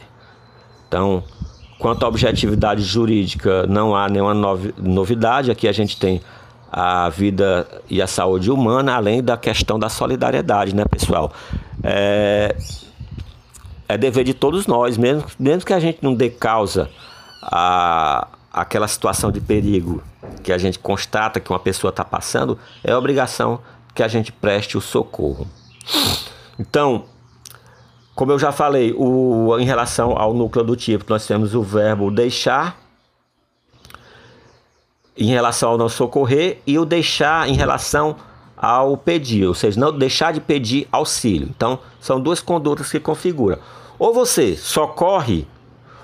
Então, 0.86 1.24
quanto 1.78 2.04
à 2.04 2.08
objetividade 2.08 2.82
jurídica, 2.82 3.66
não 3.66 3.96
há 3.96 4.06
nenhuma 4.06 4.34
novidade. 4.76 5.50
Aqui 5.50 5.66
a 5.66 5.72
gente 5.72 5.96
tem 5.96 6.20
a 6.76 7.08
vida 7.08 7.68
e 7.88 8.02
a 8.02 8.06
saúde 8.08 8.50
humana, 8.50 8.96
além 8.96 9.22
da 9.22 9.36
questão 9.36 9.78
da 9.78 9.88
solidariedade, 9.88 10.74
né, 10.74 10.84
pessoal? 10.84 11.32
É, 11.84 12.56
é 13.88 13.96
dever 13.96 14.24
de 14.24 14.34
todos 14.34 14.66
nós, 14.66 14.98
mesmo, 14.98 15.24
mesmo 15.38 15.64
que 15.64 15.72
a 15.72 15.78
gente 15.78 16.00
não 16.02 16.14
dê 16.14 16.28
causa 16.28 16.90
a 17.40 18.26
aquela 18.52 18.86
situação 18.86 19.32
de 19.32 19.40
perigo 19.40 20.00
que 20.44 20.52
a 20.52 20.58
gente 20.58 20.78
constata 20.78 21.40
que 21.40 21.50
uma 21.50 21.58
pessoa 21.58 21.90
está 21.90 22.04
passando, 22.04 22.56
é 22.84 22.96
obrigação 22.96 23.58
que 23.92 24.02
a 24.02 24.06
gente 24.06 24.30
preste 24.30 24.78
o 24.78 24.80
socorro. 24.80 25.46
Então, 26.56 27.04
como 28.14 28.30
eu 28.30 28.38
já 28.38 28.52
falei, 28.52 28.94
o, 28.96 29.58
em 29.58 29.64
relação 29.64 30.16
ao 30.16 30.32
núcleo 30.32 30.64
do 30.64 30.76
tipo, 30.76 31.04
nós 31.08 31.26
temos 31.26 31.52
o 31.52 31.62
verbo 31.62 32.12
deixar 32.12 32.83
em 35.16 35.26
relação 35.26 35.70
ao 35.70 35.78
não 35.78 35.88
socorrer 35.88 36.58
e 36.66 36.78
o 36.78 36.84
deixar 36.84 37.48
em 37.48 37.54
relação 37.54 38.16
ao 38.56 38.96
pedir, 38.96 39.46
ou 39.46 39.54
seja, 39.54 39.78
não 39.78 39.96
deixar 39.96 40.32
de 40.32 40.40
pedir 40.40 40.88
auxílio. 40.90 41.48
Então, 41.54 41.78
são 42.00 42.20
duas 42.20 42.40
condutas 42.40 42.90
que 42.90 42.98
configuram. 42.98 43.58
Ou 43.98 44.12
você 44.12 44.56
socorre, 44.56 45.46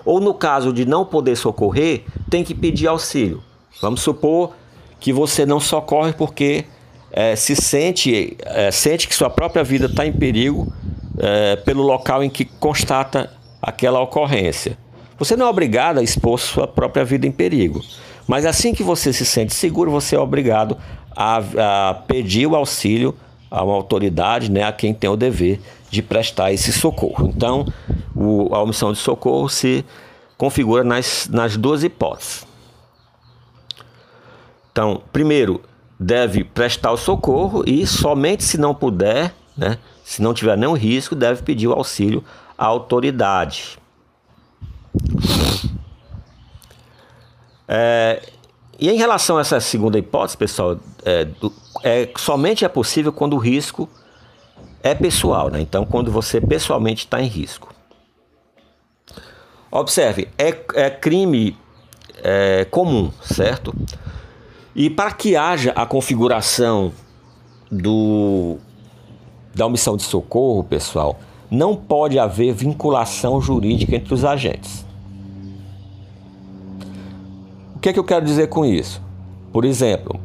ou 0.04 0.20
no 0.20 0.34
caso 0.34 0.72
de 0.72 0.84
não 0.84 1.04
poder 1.04 1.36
socorrer, 1.36 2.04
tem 2.28 2.44
que 2.44 2.54
pedir 2.54 2.86
auxílio. 2.86 3.42
Vamos 3.80 4.02
supor 4.02 4.52
que 4.98 5.12
você 5.12 5.46
não 5.46 5.58
socorre 5.58 6.12
porque 6.12 6.64
é, 7.10 7.34
se 7.34 7.56
sente, 7.56 8.36
é, 8.40 8.70
sente 8.70 9.08
que 9.08 9.14
sua 9.14 9.30
própria 9.30 9.64
vida 9.64 9.86
está 9.86 10.06
em 10.06 10.12
perigo 10.12 10.72
é, 11.18 11.56
pelo 11.56 11.82
local 11.82 12.22
em 12.22 12.30
que 12.30 12.44
constata 12.44 13.30
aquela 13.60 14.00
ocorrência. 14.00 14.76
Você 15.18 15.36
não 15.36 15.46
é 15.46 15.50
obrigado 15.50 15.98
a 15.98 16.02
expor 16.02 16.38
sua 16.38 16.66
própria 16.66 17.04
vida 17.04 17.26
em 17.26 17.32
perigo. 17.32 17.82
Mas 18.30 18.46
assim 18.46 18.72
que 18.72 18.84
você 18.84 19.12
se 19.12 19.26
sente 19.26 19.52
seguro, 19.52 19.90
você 19.90 20.14
é 20.14 20.20
obrigado 20.20 20.78
a, 21.16 21.88
a 21.88 21.94
pedir 21.94 22.46
o 22.46 22.54
auxílio 22.54 23.12
a 23.50 23.64
uma 23.64 23.74
autoridade, 23.74 24.48
né, 24.48 24.62
a 24.62 24.70
quem 24.70 24.94
tem 24.94 25.10
o 25.10 25.16
dever 25.16 25.60
de 25.90 26.00
prestar 26.00 26.52
esse 26.52 26.72
socorro. 26.72 27.26
Então, 27.26 27.66
o, 28.14 28.54
a 28.54 28.62
omissão 28.62 28.92
de 28.92 29.00
socorro 29.00 29.48
se 29.48 29.84
configura 30.38 30.84
nas, 30.84 31.28
nas 31.28 31.56
duas 31.56 31.82
hipóteses. 31.82 32.46
Então, 34.70 35.02
primeiro, 35.12 35.60
deve 35.98 36.44
prestar 36.44 36.92
o 36.92 36.96
socorro 36.96 37.64
e 37.66 37.84
somente 37.84 38.44
se 38.44 38.56
não 38.56 38.72
puder, 38.72 39.34
né, 39.56 39.76
se 40.04 40.22
não 40.22 40.32
tiver 40.32 40.56
nenhum 40.56 40.74
risco, 40.74 41.16
deve 41.16 41.42
pedir 41.42 41.66
o 41.66 41.72
auxílio 41.72 42.22
à 42.56 42.64
autoridade. 42.66 43.76
É, 47.72 48.20
e 48.80 48.90
em 48.90 48.96
relação 48.96 49.38
a 49.38 49.42
essa 49.42 49.60
segunda 49.60 49.96
hipótese, 49.96 50.36
pessoal, 50.36 50.76
é, 51.04 51.24
do, 51.24 51.52
é, 51.84 52.10
somente 52.16 52.64
é 52.64 52.68
possível 52.68 53.12
quando 53.12 53.34
o 53.34 53.38
risco 53.38 53.88
é 54.82 54.92
pessoal, 54.92 55.50
né? 55.50 55.60
Então, 55.60 55.86
quando 55.86 56.10
você 56.10 56.40
pessoalmente 56.40 57.04
está 57.04 57.22
em 57.22 57.28
risco. 57.28 57.72
Observe, 59.70 60.28
é, 60.36 60.48
é 60.74 60.90
crime 60.90 61.56
é, 62.24 62.64
comum, 62.64 63.12
certo? 63.22 63.72
E 64.74 64.90
para 64.90 65.12
que 65.12 65.36
haja 65.36 65.70
a 65.76 65.86
configuração 65.86 66.92
do, 67.70 68.58
da 69.54 69.64
omissão 69.66 69.96
de 69.96 70.02
socorro, 70.02 70.64
pessoal, 70.64 71.20
não 71.48 71.76
pode 71.76 72.18
haver 72.18 72.52
vinculação 72.52 73.40
jurídica 73.40 73.94
entre 73.94 74.12
os 74.12 74.24
agentes. 74.24 74.89
O 77.80 77.82
que 77.82 77.88
é 77.88 77.92
que 77.94 77.98
eu 77.98 78.04
quero 78.04 78.26
dizer 78.26 78.48
com 78.48 78.62
isso? 78.62 79.00
Por 79.50 79.64
exemplo, 79.64 80.20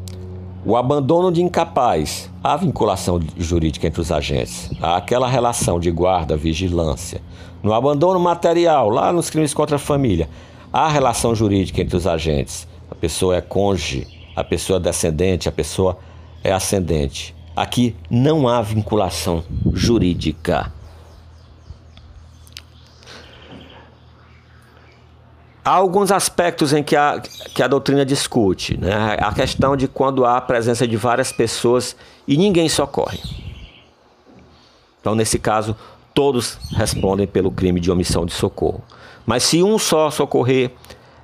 o 0.65 0.75
abandono 0.75 1.31
de 1.31 1.41
incapaz, 1.41 2.29
há 2.43 2.57
vinculação 2.57 3.17
jurídica 3.37 3.87
entre 3.87 4.01
os 4.01 4.11
agentes, 4.11 4.69
há 4.81 4.97
aquela 4.97 5.25
relação 5.25 5.79
de 5.79 5.89
guarda, 5.89 6.35
vigilância. 6.35 7.21
No 7.63 7.73
abandono 7.73 8.19
material, 8.19 8.89
lá 8.89 9.13
nos 9.13 9.29
crimes 9.29 9.53
contra 9.53 9.77
a 9.77 9.79
família, 9.79 10.27
há 10.73 10.89
relação 10.89 11.33
jurídica 11.33 11.81
entre 11.81 11.95
os 11.95 12.05
agentes. 12.05 12.67
A 12.91 12.95
pessoa 12.95 13.37
é 13.37 13.41
cônjuge, 13.41 14.05
a 14.35 14.43
pessoa 14.43 14.75
é 14.75 14.81
descendente, 14.81 15.47
a 15.47 15.51
pessoa 15.53 15.97
é 16.43 16.51
ascendente. 16.51 17.33
Aqui 17.55 17.95
não 18.09 18.49
há 18.49 18.61
vinculação 18.61 19.41
jurídica. 19.71 20.73
Há 25.65 25.71
alguns 25.71 26.11
aspectos 26.11 26.73
em 26.73 26.83
que 26.83 26.95
a, 26.95 27.19
que 27.55 27.63
a 27.63 27.67
doutrina 27.67 28.05
discute. 28.05 28.77
Né? 28.77 29.17
A 29.19 29.33
questão 29.33 29.75
de 29.75 29.87
quando 29.87 30.23
há 30.23 30.37
a 30.37 30.41
presença 30.41 30.87
de 30.87 30.95
várias 30.95 31.31
pessoas 31.31 31.95
e 32.27 32.37
ninguém 32.37 32.69
socorre. 32.69 33.19
Então, 35.01 35.15
nesse 35.15 35.39
caso, 35.39 35.75
todos 36.13 36.59
respondem 36.75 37.25
pelo 37.25 37.49
crime 37.49 37.79
de 37.79 37.91
omissão 37.91 38.27
de 38.27 38.33
socorro. 38.33 38.83
Mas 39.25 39.41
se 39.41 39.63
um 39.63 39.79
só 39.79 40.11
socorrer, 40.11 40.71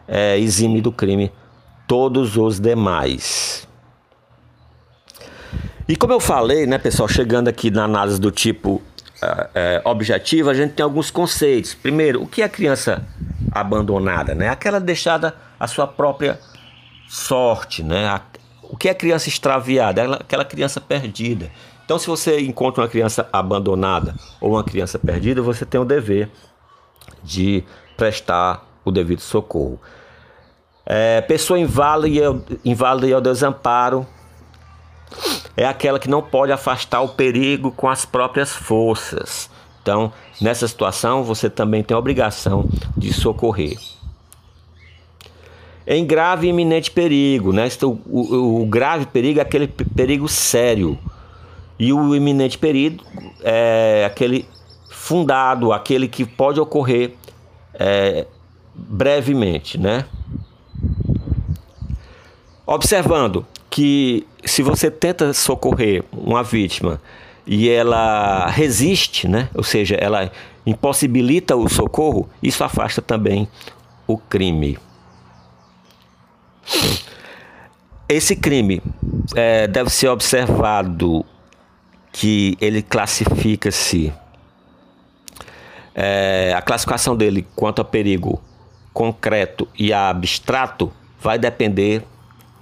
é, 0.07 0.39
exime 0.39 0.81
do 0.81 0.91
crime 0.91 1.31
todos 1.87 2.35
os 2.35 2.59
demais. 2.59 3.67
E 5.87 5.95
como 5.95 6.13
eu 6.13 6.19
falei, 6.19 6.65
né, 6.65 6.79
pessoal, 6.79 7.07
chegando 7.07 7.47
aqui 7.47 7.69
na 7.69 7.83
análise 7.83 8.19
do 8.19 8.31
tipo 8.31 8.81
é, 9.53 9.81
objetivo, 9.85 10.49
a 10.49 10.53
gente 10.53 10.73
tem 10.73 10.83
alguns 10.83 11.11
conceitos. 11.11 11.73
Primeiro, 11.73 12.23
o 12.23 12.27
que 12.27 12.41
é 12.41 12.49
criança 12.49 13.05
abandonada? 13.51 14.33
Né? 14.33 14.49
Aquela 14.49 14.79
deixada 14.79 15.35
à 15.59 15.67
sua 15.67 15.87
própria 15.87 16.39
sorte. 17.07 17.83
Né? 17.83 18.07
A, 18.07 18.21
o 18.63 18.75
que 18.75 18.89
é 18.89 18.93
criança 18.93 19.29
extraviada? 19.29 20.15
Aquela 20.15 20.45
criança 20.45 20.81
perdida. 20.81 21.51
Então, 21.85 21.99
se 21.99 22.07
você 22.07 22.39
encontra 22.39 22.83
uma 22.83 22.89
criança 22.89 23.27
abandonada 23.33 24.15
ou 24.39 24.51
uma 24.51 24.63
criança 24.63 24.97
perdida, 24.97 25.41
você 25.41 25.65
tem 25.65 25.79
o 25.79 25.85
dever 25.85 26.29
de 27.23 27.63
prestar 27.97 28.65
o 28.85 28.91
devido 28.91 29.19
socorro. 29.19 29.79
É, 30.85 31.21
pessoa 31.21 31.59
inválida, 31.59 32.41
inválida 32.65 33.07
e 33.07 33.13
ao 33.13 33.21
desamparo 33.21 34.07
é 35.55 35.65
aquela 35.65 35.99
que 35.99 36.09
não 36.09 36.21
pode 36.21 36.51
afastar 36.51 37.01
o 37.01 37.09
perigo 37.09 37.71
com 37.71 37.87
as 37.89 38.05
próprias 38.05 38.51
forças. 38.51 39.49
Então, 39.81 40.11
nessa 40.39 40.67
situação, 40.67 41.23
você 41.23 41.49
também 41.49 41.83
tem 41.83 41.95
a 41.95 41.99
obrigação 41.99 42.69
de 42.95 43.11
socorrer. 43.11 43.77
Em 45.85 46.05
grave 46.05 46.47
e 46.47 46.49
iminente 46.51 46.91
perigo, 46.91 47.51
né? 47.51 47.67
O, 47.81 47.99
o, 48.05 48.61
o 48.61 48.65
grave 48.65 49.07
perigo 49.07 49.39
é 49.39 49.41
aquele 49.41 49.67
perigo 49.67 50.27
sério. 50.27 50.97
E 51.79 51.91
o 51.91 52.15
iminente 52.15 52.57
perigo 52.57 53.03
é 53.41 54.05
aquele 54.05 54.47
fundado, 54.89 55.73
aquele 55.73 56.07
que 56.07 56.23
pode 56.23 56.59
ocorrer 56.59 57.15
é, 57.73 58.27
brevemente, 58.75 59.79
né? 59.79 60.05
Observando 62.65 63.45
que 63.71 64.27
se 64.43 64.61
você 64.61 64.91
tenta 64.91 65.33
socorrer 65.33 66.03
uma 66.11 66.43
vítima 66.43 67.01
e 67.47 67.69
ela 67.69 68.47
resiste, 68.47 69.29
né? 69.29 69.49
Ou 69.55 69.63
seja, 69.63 69.95
ela 69.95 70.29
impossibilita 70.65 71.55
o 71.55 71.69
socorro, 71.69 72.29
isso 72.43 72.63
afasta 72.65 73.01
também 73.01 73.47
o 74.05 74.17
crime. 74.17 74.77
Esse 78.09 78.35
crime 78.35 78.83
é, 79.35 79.67
deve 79.67 79.89
ser 79.89 80.09
observado 80.09 81.25
que 82.11 82.57
ele 82.59 82.81
classifica-se 82.81 84.11
é, 85.95 86.53
a 86.53 86.61
classificação 86.61 87.15
dele 87.15 87.47
quanto 87.55 87.81
a 87.81 87.85
perigo 87.85 88.41
concreto 88.93 89.65
e 89.79 89.93
abstrato 89.93 90.91
vai 91.21 91.39
depender 91.39 92.03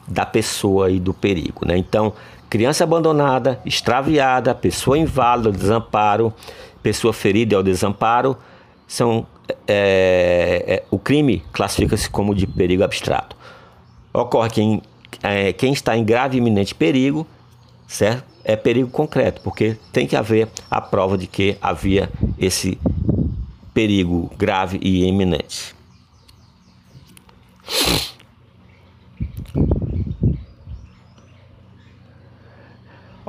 da 0.09 0.25
pessoa 0.25 0.89
e 0.89 0.99
do 0.99 1.13
perigo. 1.13 1.65
Né? 1.65 1.77
Então, 1.77 2.13
criança 2.49 2.83
abandonada, 2.83 3.61
extraviada, 3.65 4.55
pessoa 4.55 4.97
inválida, 4.97 5.51
desamparo, 5.51 6.33
pessoa 6.81 7.13
ferida 7.13 7.55
ao 7.55 7.63
desamparo, 7.63 8.35
são 8.87 9.27
é, 9.67 10.63
é, 10.67 10.83
o 10.89 10.97
crime 10.97 11.43
classifica-se 11.51 12.09
como 12.09 12.33
de 12.33 12.47
perigo 12.47 12.83
abstrato. 12.83 13.35
Ocorre 14.13 14.49
que 14.49 14.81
é, 15.21 15.53
quem 15.53 15.73
está 15.73 15.95
em 15.95 16.03
grave 16.03 16.37
e 16.37 16.39
iminente 16.39 16.73
perigo, 16.73 17.27
certo? 17.87 18.23
É 18.43 18.55
perigo 18.55 18.89
concreto, 18.89 19.41
porque 19.41 19.77
tem 19.91 20.07
que 20.07 20.15
haver 20.15 20.47
a 20.71 20.81
prova 20.81 21.17
de 21.17 21.27
que 21.27 21.57
havia 21.61 22.09
esse 22.37 22.79
perigo 23.73 24.31
grave 24.37 24.79
e 24.81 25.05
iminente. 25.05 25.75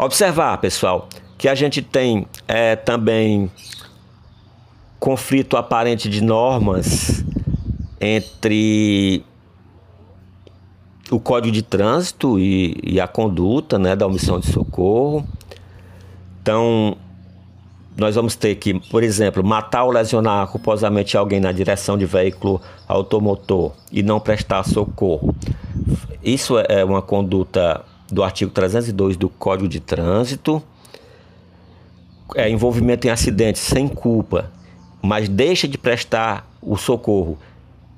Observar, 0.02 0.56
pessoal, 0.56 1.10
que 1.36 1.46
a 1.46 1.54
gente 1.54 1.82
tem 1.82 2.26
é, 2.48 2.74
também 2.74 3.50
conflito 4.98 5.58
aparente 5.58 6.08
de 6.08 6.22
normas 6.22 7.22
entre 8.00 9.22
o 11.10 11.20
Código 11.20 11.52
de 11.52 11.60
Trânsito 11.60 12.38
e, 12.38 12.80
e, 12.82 12.98
a 12.98 13.06
conduta 13.06 13.78
né, 13.78 13.94
da 13.94 14.06
omissão 14.06 14.40
de 14.40 14.50
socorro. 14.50 15.22
Então, 16.40 16.96
nós 17.94 18.14
vamos 18.14 18.34
ter 18.34 18.54
que, 18.54 18.80
por 18.88 19.02
exemplo, 19.02 19.44
matar 19.44 19.84
ou 19.84 19.90
lesionar 19.90 20.48
culposamente 20.48 21.14
alguém 21.14 21.40
na 21.40 21.52
direção 21.52 21.98
de 21.98 22.06
veículo 22.06 22.58
automotor 22.88 23.72
e 23.92 24.02
não 24.02 24.18
prestar 24.18 24.62
socorro. 24.62 25.34
Isso 26.22 26.54
é 26.58 26.82
uma 26.82 27.02
conduta 27.02 27.84
do 28.10 28.22
artigo 28.22 28.50
302 28.50 29.16
do 29.16 29.28
Código 29.28 29.68
de 29.68 29.80
Trânsito. 29.80 30.62
É, 32.34 32.48
envolvimento 32.48 33.06
em 33.06 33.10
acidentes 33.10 33.60
sem 33.60 33.88
culpa, 33.88 34.50
mas 35.02 35.28
deixa 35.28 35.66
de 35.66 35.76
prestar 35.76 36.48
o 36.62 36.76
socorro. 36.76 37.38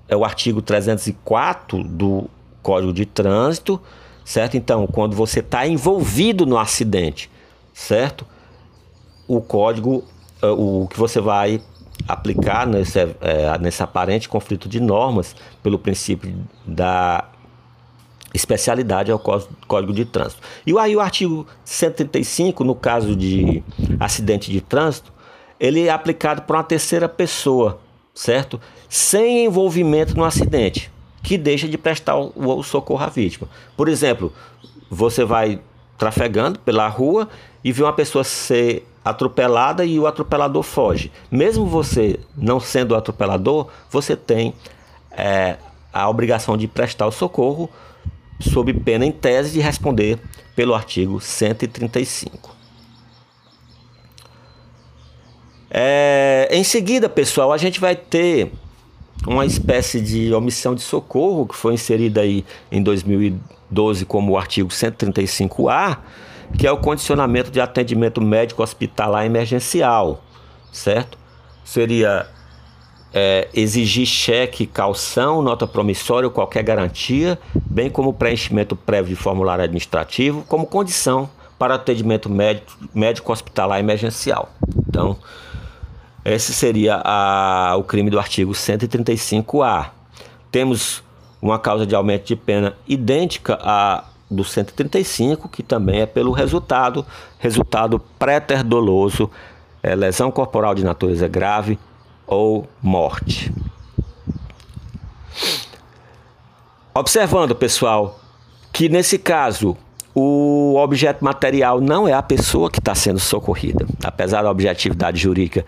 É 0.09 0.16
o 0.16 0.25
artigo 0.25 0.62
304 0.62 1.85
do 1.85 2.31
Código 2.62 2.92
de 2.92 3.05
Trânsito, 3.05 3.81
certo? 4.25 4.57
Então, 4.57 4.87
quando 4.87 5.14
você 5.14 5.40
está 5.40 5.66
envolvido 5.66 6.46
no 6.46 6.57
acidente, 6.57 7.31
certo? 7.75 8.27
O 9.29 9.40
código, 9.40 10.05
é, 10.40 10.46
o 10.46 10.87
que 10.90 10.98
você 10.98 11.20
vai 11.20 11.61
aplicar 12.09 12.66
nesse, 12.66 12.99
é, 12.99 13.59
nesse 13.61 13.82
aparente 13.82 14.28
conflito 14.28 14.68
de 14.68 14.80
normas, 14.80 15.36
pelo 15.62 15.78
princípio 15.78 16.34
da 16.66 17.28
especialidade 18.35 19.11
é 19.11 19.14
o 19.14 19.18
Código 19.18 19.93
de 19.93 20.05
Trânsito. 20.05 20.41
E 20.66 20.76
aí 20.78 20.97
o 20.97 21.01
artigo 21.01 21.47
135, 21.64 22.64
no 22.64 22.74
caso 22.74 23.14
de 23.14 23.62
acidente 24.01 24.51
de 24.51 24.61
trânsito, 24.61 25.12
ele 25.59 25.87
é 25.87 25.91
aplicado 25.91 26.43
por 26.43 26.57
uma 26.57 26.64
terceira 26.64 27.09
pessoa, 27.09 27.78
certo? 28.14 28.61
Sem 28.89 29.45
envolvimento 29.45 30.16
no 30.16 30.24
acidente, 30.24 30.91
que 31.22 31.39
deixa 31.39 31.68
de 31.68 31.78
prestar 31.78 32.16
o, 32.16 32.33
o 32.35 32.62
socorro 32.62 33.05
à 33.05 33.09
vítima. 33.09 33.49
Por 33.76 33.89
exemplo, 33.89 34.33
você 34.91 35.24
vai 35.24 35.61
trafegando 35.97 36.59
pela 36.59 36.89
rua 36.89 37.28
e 37.62 37.70
vê 37.70 37.83
uma 37.83 37.93
pessoa 37.93 38.24
ser 38.24 38.87
atropelada 39.05 39.85
e 39.85 39.99
o 39.99 40.07
atropelador 40.07 40.62
foge. 40.62 41.12
Mesmo 41.30 41.66
você 41.66 42.18
não 42.37 42.59
sendo 42.61 42.93
o 42.93 42.97
atropelador, 42.97 43.68
você 43.91 44.16
tem 44.16 44.55
é, 45.11 45.57
a 45.93 46.09
obrigação 46.09 46.57
de 46.57 46.66
prestar 46.66 47.07
o 47.07 47.12
socorro 47.12 47.68
sob 48.43 48.72
pena 48.74 49.07
em 49.07 49.12
tese 49.12 49.53
de 49.53 49.61
responder 49.61 50.18
pelo 50.55 50.74
artigo 50.74 51.20
135. 51.20 52.57
É, 55.70 56.49
em 56.51 56.62
seguida, 56.62 57.09
pessoal, 57.09 57.53
a 57.53 57.57
gente 57.57 57.80
vai 57.80 57.97
ter 57.97 58.53
uma 59.26 59.47
espécie 59.47 60.01
de 60.01 60.32
omissão 60.34 60.74
de 60.74 60.82
socorro 60.82 61.47
que 61.47 61.55
foi 61.55 61.74
inserida 61.74 62.20
aí 62.20 62.45
em 62.70 62.82
2012 62.82 64.05
como 64.05 64.32
o 64.32 64.36
artigo 64.36 64.68
135A, 64.68 65.99
que 66.59 66.66
é 66.66 66.72
o 66.72 66.76
condicionamento 66.76 67.51
de 67.51 67.61
atendimento 67.61 68.20
médico 68.20 68.62
hospitalar 68.62 69.24
emergencial, 69.24 70.22
certo? 70.70 71.16
Seria 71.64 72.28
é, 73.12 73.48
exigir 73.52 74.06
cheque, 74.06 74.66
calção, 74.66 75.42
nota 75.42 75.66
promissória 75.66 76.26
ou 76.26 76.32
qualquer 76.32 76.62
garantia, 76.62 77.38
bem 77.54 77.90
como 77.90 78.12
preenchimento 78.12 78.74
prévio 78.74 79.14
de 79.14 79.16
formulário 79.16 79.64
administrativo, 79.64 80.44
como 80.48 80.66
condição 80.66 81.28
para 81.58 81.74
atendimento 81.74 82.28
médico, 82.28 82.72
médico 82.94 83.32
hospitalar 83.32 83.78
emergencial. 83.78 84.50
Então, 84.88 85.16
esse 86.24 86.52
seria 86.52 87.00
a, 87.04 87.76
o 87.76 87.84
crime 87.84 88.10
do 88.10 88.18
artigo 88.18 88.52
135A. 88.52 89.90
Temos 90.50 91.02
uma 91.40 91.58
causa 91.58 91.86
de 91.86 91.94
aumento 91.94 92.26
de 92.26 92.36
pena 92.36 92.76
idêntica 92.86 93.58
à 93.60 94.04
do 94.30 94.44
135, 94.44 95.48
que 95.48 95.62
também 95.62 96.00
é 96.00 96.06
pelo 96.06 96.32
resultado, 96.32 97.04
resultado 97.38 98.00
pré-doloso, 98.18 99.30
é, 99.82 99.94
lesão 99.94 100.30
corporal 100.30 100.74
de 100.74 100.82
natureza 100.82 101.28
grave 101.28 101.78
ou 102.27 102.68
morte. 102.83 103.53
Observando, 106.95 107.55
pessoal, 107.55 108.20
que 108.73 108.89
nesse 108.89 109.18
caso 109.18 109.77
o 110.14 110.77
objeto 110.77 111.25
material 111.25 111.81
não 111.81 112.07
é 112.07 112.12
a 112.12 112.23
pessoa 112.23 112.70
que 112.70 112.79
está 112.79 112.95
sendo 112.95 113.18
socorrida, 113.18 113.87
apesar 114.05 114.43
da 114.43 114.51
objetividade 114.51 115.20
jurídica 115.20 115.64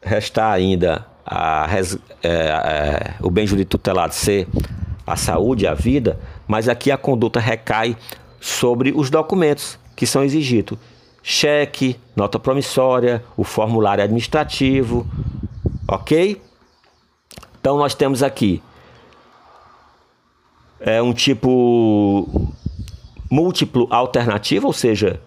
restar 0.00 0.52
ainda 0.52 1.04
a, 1.26 1.66
é, 2.22 2.28
é, 2.28 3.14
o 3.20 3.28
bem 3.28 3.46
jurídico 3.46 3.72
tutelado 3.72 4.14
ser 4.14 4.46
a 5.04 5.16
saúde, 5.16 5.66
a 5.66 5.74
vida, 5.74 6.18
mas 6.46 6.68
aqui 6.68 6.90
a 6.90 6.96
conduta 6.96 7.40
recai 7.40 7.96
sobre 8.40 8.92
os 8.94 9.10
documentos 9.10 9.78
que 9.96 10.06
são 10.06 10.22
exigidos: 10.22 10.78
cheque, 11.22 11.96
nota 12.14 12.38
promissória, 12.38 13.24
o 13.36 13.42
formulário 13.42 14.04
administrativo, 14.04 15.06
ok? 15.88 16.40
Então 17.60 17.76
nós 17.76 17.94
temos 17.94 18.22
aqui 18.22 18.62
é 20.80 21.00
um 21.00 21.12
tipo 21.12 22.52
múltiplo 23.30 23.88
alternativo, 23.90 24.66
ou 24.66 24.72
seja, 24.72 25.20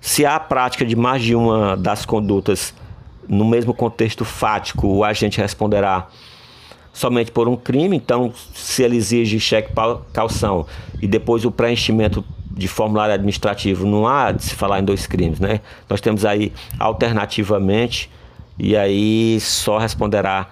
se 0.00 0.26
há 0.26 0.36
a 0.36 0.40
prática 0.40 0.84
de 0.84 0.94
mais 0.94 1.22
de 1.22 1.34
uma 1.34 1.76
das 1.76 2.04
condutas 2.04 2.74
no 3.28 3.44
mesmo 3.44 3.74
contexto 3.74 4.24
fático, 4.24 4.86
o 4.86 5.04
agente 5.04 5.40
responderá 5.40 6.08
somente 6.92 7.30
por 7.30 7.48
um 7.48 7.56
crime. 7.56 7.96
Então, 7.96 8.32
se 8.54 8.82
ele 8.82 8.96
exige 8.96 9.38
cheque 9.38 9.72
calção 10.12 10.66
e 11.00 11.06
depois 11.06 11.44
o 11.44 11.50
preenchimento 11.50 12.24
de 12.50 12.66
formulário 12.66 13.14
administrativo, 13.14 13.86
não 13.86 14.06
há 14.06 14.32
de 14.32 14.42
se 14.42 14.54
falar 14.54 14.80
em 14.80 14.84
dois 14.84 15.06
crimes, 15.06 15.38
né? 15.38 15.60
Nós 15.88 16.00
temos 16.00 16.24
aí 16.24 16.52
alternativamente 16.78 18.10
e 18.58 18.76
aí 18.76 19.38
só 19.40 19.78
responderá 19.78 20.48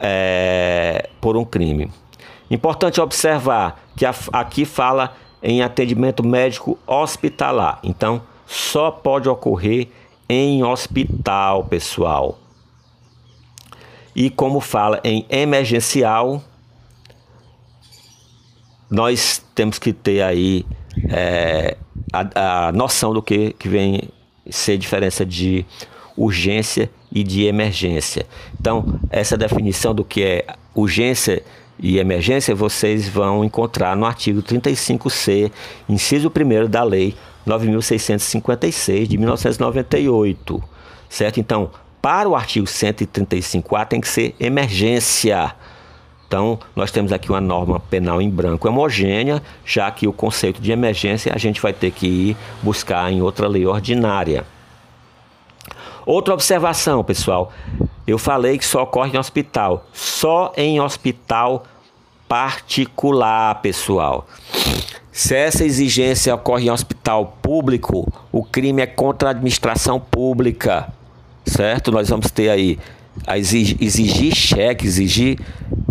é, 0.00 1.08
por 1.20 1.36
um 1.36 1.44
crime. 1.44 1.90
Importante 2.50 3.00
observar 3.00 3.80
que 3.96 4.04
aqui 4.32 4.64
fala 4.64 5.14
em 5.42 5.62
atendimento 5.62 6.22
médico 6.22 6.78
hospitalar. 6.86 7.78
Então, 7.82 8.22
só 8.46 8.90
pode 8.90 9.28
ocorrer 9.28 9.88
em 10.28 10.62
hospital, 10.62 11.64
pessoal. 11.64 12.38
E 14.14 14.28
como 14.28 14.60
fala 14.60 15.00
em 15.02 15.24
emergencial, 15.30 16.42
nós 18.90 19.42
temos 19.54 19.78
que 19.78 19.92
ter 19.92 20.22
aí 20.22 20.66
é, 21.08 21.76
a, 22.12 22.66
a, 22.66 22.72
noção 22.72 23.14
do 23.14 23.22
que, 23.22 23.54
que 23.54 23.68
vem 23.68 24.10
ser 24.50 24.76
diferença 24.76 25.24
de 25.24 25.64
urgência 26.16 26.90
e 27.10 27.22
de 27.22 27.44
emergência. 27.44 28.26
Então, 28.58 28.98
essa 29.10 29.36
definição 29.36 29.94
do 29.94 30.04
que 30.04 30.22
é 30.22 30.46
urgência 30.74 31.42
e 31.78 31.98
emergência 31.98 32.54
vocês 32.54 33.08
vão 33.08 33.44
encontrar 33.44 33.96
no 33.96 34.06
artigo 34.06 34.42
35C, 34.42 35.50
inciso 35.88 36.30
1 36.30 36.68
da 36.68 36.82
Lei 36.82 37.14
9656 37.44 39.08
de 39.08 39.18
1998, 39.18 40.62
certo? 41.08 41.40
Então, 41.40 41.70
para 42.00 42.28
o 42.28 42.36
artigo 42.36 42.66
135A 42.66 43.86
tem 43.86 44.00
que 44.00 44.08
ser 44.08 44.34
emergência. 44.38 45.54
Então, 46.26 46.58
nós 46.74 46.90
temos 46.90 47.12
aqui 47.12 47.28
uma 47.28 47.40
norma 47.40 47.78
penal 47.78 48.22
em 48.22 48.30
branco 48.30 48.66
homogênea, 48.66 49.42
já 49.66 49.90
que 49.90 50.08
o 50.08 50.12
conceito 50.12 50.62
de 50.62 50.72
emergência 50.72 51.32
a 51.34 51.38
gente 51.38 51.60
vai 51.60 51.72
ter 51.72 51.90
que 51.90 52.06
ir 52.06 52.36
buscar 52.62 53.12
em 53.12 53.20
outra 53.20 53.46
lei 53.46 53.66
ordinária. 53.66 54.44
Outra 56.04 56.34
observação, 56.34 57.02
pessoal. 57.04 57.52
Eu 58.06 58.18
falei 58.18 58.58
que 58.58 58.64
só 58.64 58.82
ocorre 58.82 59.16
em 59.16 59.18
hospital. 59.18 59.86
Só 59.92 60.52
em 60.56 60.80
hospital 60.80 61.64
particular, 62.28 63.60
pessoal. 63.60 64.26
Se 65.12 65.36
essa 65.36 65.64
exigência 65.64 66.34
ocorre 66.34 66.66
em 66.66 66.70
hospital 66.70 67.36
público, 67.42 68.10
o 68.32 68.42
crime 68.42 68.80
é 68.82 68.86
contra 68.86 69.28
a 69.28 69.32
administração 69.32 70.00
pública, 70.00 70.92
certo? 71.44 71.92
Nós 71.92 72.08
vamos 72.08 72.30
ter 72.30 72.48
aí 72.48 72.78
a 73.26 73.36
exigir, 73.36 73.76
exigir 73.80 74.34
cheque, 74.34 74.86
exigir 74.86 75.38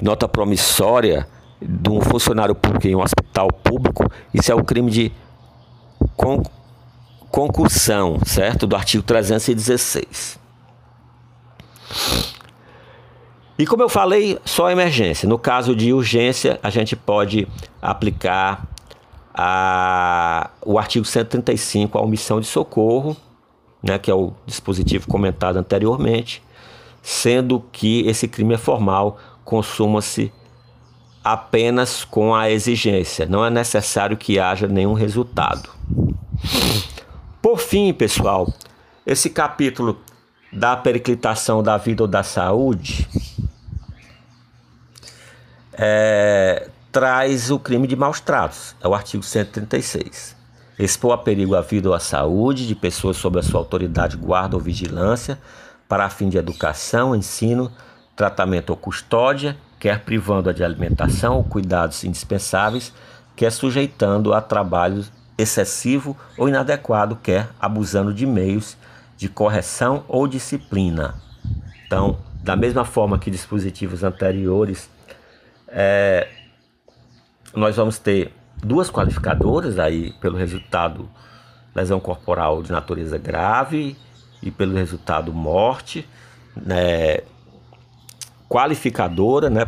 nota 0.02 0.28
promissória 0.28 1.28
de 1.62 1.90
um 1.90 2.02
funcionário 2.02 2.56
público 2.56 2.88
em 2.88 2.96
um 2.96 3.02
hospital 3.02 3.48
público, 3.64 4.12
isso 4.34 4.52
é 4.52 4.56
o 4.56 4.64
crime 4.64 4.90
de 4.90 5.12
con 6.18 6.42
concussão, 7.32 8.20
certo? 8.26 8.68
Do 8.68 8.76
artigo 8.76 9.04
316. 9.04 10.40
E 13.58 13.66
como 13.66 13.84
eu 13.84 13.90
falei, 13.90 14.40
só 14.44 14.70
emergência. 14.70 15.28
No 15.30 15.40
caso 15.40 15.76
de 15.76 15.94
urgência, 15.94 16.60
a 16.62 16.70
gente 16.70 16.96
pode 16.96 17.48
aplicar 17.82 18.68
a, 19.34 20.50
o 20.66 20.78
artigo 20.78 21.06
135, 21.06 21.98
a 21.98 22.02
omissão 22.02 22.40
de 22.40 22.48
socorro, 22.48 23.16
né, 23.82 23.98
que 23.98 24.12
é 24.12 24.14
o 24.14 24.34
dispositivo 24.46 25.08
comentado 25.08 25.58
anteriormente, 25.58 26.44
sendo 27.02 27.64
que 27.72 28.02
esse 28.08 28.28
crime 28.28 28.56
é 28.56 28.58
formal, 28.58 29.18
consuma-se 29.44 30.32
apenas 31.24 32.04
com 32.04 32.34
a 32.34 32.50
exigência, 32.50 33.26
não 33.26 33.46
é 33.46 33.50
necessário 33.50 34.18
que 34.18 34.40
haja 34.40 34.68
nenhum 34.68 34.94
resultado. 34.94 35.70
Por 37.42 37.58
fim, 37.58 37.92
pessoal, 37.92 38.54
esse 39.04 39.28
capítulo 39.28 40.00
da 40.54 40.78
periclitação 40.78 41.64
da 41.64 41.76
vida 41.76 42.04
ou 42.04 42.08
da 42.08 42.22
saúde 42.22 43.10
é, 45.74 46.70
traz 46.92 47.50
o 47.50 47.58
crime 47.58 47.88
de 47.88 47.96
maus 47.96 48.20
tratos, 48.20 48.76
é 48.80 48.88
o 48.88 48.94
artigo 48.94 49.24
136. 49.24 50.36
Expor 50.78 51.14
a 51.14 51.18
perigo 51.18 51.56
a 51.56 51.62
vida 51.62 51.90
ou 51.90 51.96
a 51.96 52.00
saúde 52.00 52.68
de 52.68 52.76
pessoas 52.76 53.18
sob 53.18 53.40
a 53.40 53.44
sua 53.44 53.60
autoridade, 53.60 54.18
guarda 54.18 54.56
ou 54.56 54.62
vigilância, 54.62 55.40
para 55.90 56.10
fim 56.12 56.30
de 56.30 56.38
educação, 56.38 57.16
ensino, 57.16 57.72
tratamento 58.16 58.70
ou 58.70 58.78
custódia, 58.78 59.58
quer 59.80 60.02
privando-a 60.02 60.54
de 60.54 60.64
alimentação 60.64 61.38
ou 61.38 61.44
cuidados 61.44 62.04
indispensáveis, 62.04 62.94
quer 63.36 63.52
sujeitando 63.52 64.32
a 64.32 64.42
trabalho 64.42 65.04
excessivo 65.42 66.16
ou 66.38 66.48
inadequado, 66.48 67.16
quer 67.16 67.50
abusando 67.60 68.14
de 68.14 68.26
meios 68.26 68.78
de 69.18 69.28
correção 69.30 70.04
ou 70.08 70.28
disciplina. 70.28 71.16
Então, 71.86 72.18
da 72.44 72.56
mesma 72.56 72.86
forma 72.86 73.20
que 73.20 73.30
dispositivos 73.30 74.04
anteriores 74.04 74.90
é, 75.68 76.28
nós 77.54 77.76
vamos 77.76 77.98
ter 77.98 78.34
duas 78.58 78.90
qualificadoras 78.90 79.80
aí 79.80 80.14
pelo 80.14 80.38
resultado 80.38 81.10
lesão 81.74 82.00
corporal 82.00 82.62
de 82.62 82.72
natureza 82.72 83.18
grave 83.18 83.96
e 84.42 84.52
pelo 84.52 84.76
resultado 84.76 85.34
morte, 85.34 86.08
né, 86.56 87.20
qualificadora, 88.50 89.50
né, 89.50 89.68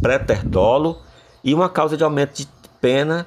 pré-terdolo 0.00 1.02
e 1.44 1.52
uma 1.52 1.68
causa 1.68 1.96
de 1.96 2.04
aumento 2.04 2.36
de 2.36 2.48
pena 2.80 3.26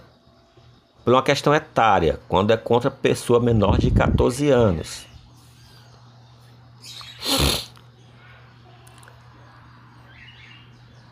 por 1.06 1.14
uma 1.14 1.22
questão 1.22 1.54
etária, 1.54 2.20
quando 2.28 2.52
é 2.52 2.58
contra 2.58 2.90
pessoa 2.90 3.40
menor 3.40 3.78
de 3.78 3.92
14 3.92 4.50
anos. 4.50 5.06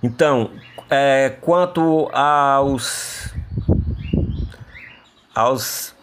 Então, 0.01 0.49
é, 0.89 1.29
quanto 1.39 2.09
aos 2.11 3.31
aos 5.33 5.95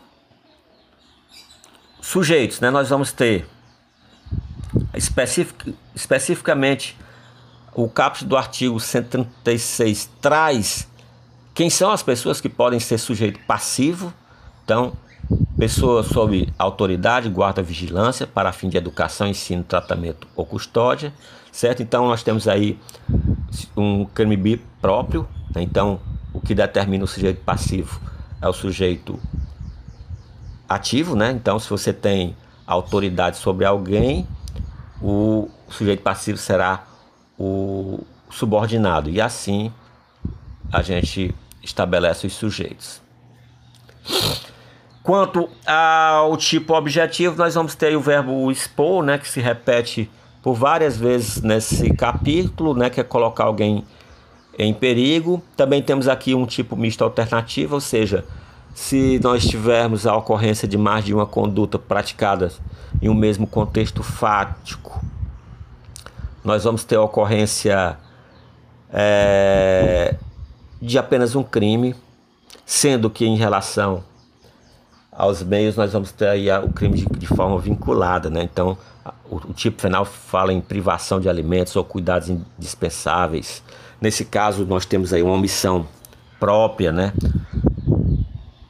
sujeitos, 2.00 2.60
né? 2.60 2.70
Nós 2.70 2.88
vamos 2.88 3.12
ter 3.12 3.46
especific, 4.94 5.76
especificamente 5.94 6.96
o 7.74 7.88
caput 7.88 8.24
do 8.24 8.36
artigo 8.36 8.78
136 8.80 10.10
traz 10.20 10.89
quem 11.60 11.68
são 11.68 11.90
as 11.90 12.02
pessoas 12.02 12.40
que 12.40 12.48
podem 12.48 12.80
ser 12.80 12.96
sujeito 12.96 13.38
passivo. 13.40 14.14
Então, 14.64 14.94
pessoas 15.58 16.06
sob 16.06 16.50
autoridade, 16.58 17.28
guarda, 17.28 17.62
vigilância 17.62 18.26
para 18.26 18.50
fim 18.50 18.70
de 18.70 18.78
educação, 18.78 19.26
ensino, 19.26 19.62
tratamento 19.62 20.26
ou 20.34 20.46
custódia, 20.46 21.12
certo? 21.52 21.82
Então, 21.82 22.08
nós 22.08 22.22
temos 22.22 22.48
aí 22.48 22.78
um 23.76 24.06
crime 24.06 24.56
próprio. 24.80 25.28
Né? 25.54 25.60
Então, 25.60 26.00
o 26.32 26.40
que 26.40 26.54
determina 26.54 27.04
o 27.04 27.06
sujeito 27.06 27.42
passivo 27.42 28.00
é 28.40 28.48
o 28.48 28.54
sujeito 28.54 29.20
ativo, 30.66 31.14
né? 31.14 31.30
Então, 31.30 31.58
se 31.58 31.68
você 31.68 31.92
tem 31.92 32.34
autoridade 32.66 33.36
sobre 33.36 33.66
alguém, 33.66 34.26
o 35.02 35.50
sujeito 35.68 36.02
passivo 36.02 36.38
será 36.38 36.86
o 37.38 38.02
subordinado. 38.30 39.10
E 39.10 39.20
assim 39.20 39.70
a 40.72 40.80
gente 40.80 41.34
estabelece 41.62 42.26
os 42.26 42.32
sujeitos. 42.32 43.00
Quanto 45.02 45.48
ao 45.66 46.36
tipo 46.36 46.74
objetivo, 46.74 47.36
nós 47.36 47.54
vamos 47.54 47.74
ter 47.74 47.96
o 47.96 48.00
verbo 48.00 48.50
expor, 48.50 49.02
né, 49.02 49.18
que 49.18 49.28
se 49.28 49.40
repete 49.40 50.10
por 50.42 50.54
várias 50.54 50.96
vezes 50.96 51.42
nesse 51.42 51.92
capítulo, 51.94 52.74
né, 52.74 52.90
que 52.90 53.00
é 53.00 53.04
colocar 53.04 53.44
alguém 53.44 53.84
em 54.58 54.74
perigo. 54.74 55.42
Também 55.56 55.82
temos 55.82 56.06
aqui 56.06 56.34
um 56.34 56.46
tipo 56.46 56.76
misto 56.76 57.02
alternativo, 57.02 57.74
ou 57.74 57.80
seja, 57.80 58.24
se 58.74 59.18
nós 59.22 59.46
tivermos 59.46 60.06
a 60.06 60.14
ocorrência 60.14 60.68
de 60.68 60.78
mais 60.78 61.04
de 61.04 61.14
uma 61.14 61.26
conduta 61.26 61.78
praticada 61.78 62.52
em 63.00 63.08
um 63.08 63.14
mesmo 63.14 63.46
contexto 63.46 64.02
fático, 64.02 65.02
nós 66.44 66.64
vamos 66.64 66.84
ter 66.84 66.96
a 66.96 67.02
ocorrência 67.02 67.98
é, 68.92 70.14
de 70.80 70.98
apenas 70.98 71.34
um 71.34 71.42
crime, 71.42 71.94
sendo 72.64 73.10
que 73.10 73.26
em 73.26 73.36
relação 73.36 74.02
aos 75.12 75.42
meios 75.42 75.76
nós 75.76 75.92
vamos 75.92 76.12
ter 76.12 76.28
aí 76.28 76.50
o 76.50 76.70
crime 76.70 76.96
de, 76.96 77.04
de 77.04 77.26
forma 77.26 77.58
vinculada, 77.58 78.30
né? 78.30 78.42
Então 78.42 78.78
o, 79.28 79.36
o, 79.36 79.52
tipo 79.52 79.82
penal 79.82 80.04
fala 80.04 80.52
em 80.52 80.60
privação 80.60 81.20
de 81.20 81.28
alimentos 81.28 81.76
ou 81.76 81.84
cuidados 81.84 82.30
indispensáveis. 82.30 83.62
Nesse 84.00 84.24
caso 84.24 84.64
nós 84.64 84.86
temos 84.86 85.12
aí 85.12 85.22
uma 85.22 85.34
omissão 85.34 85.86
própria, 86.38 86.90
né? 86.90 87.12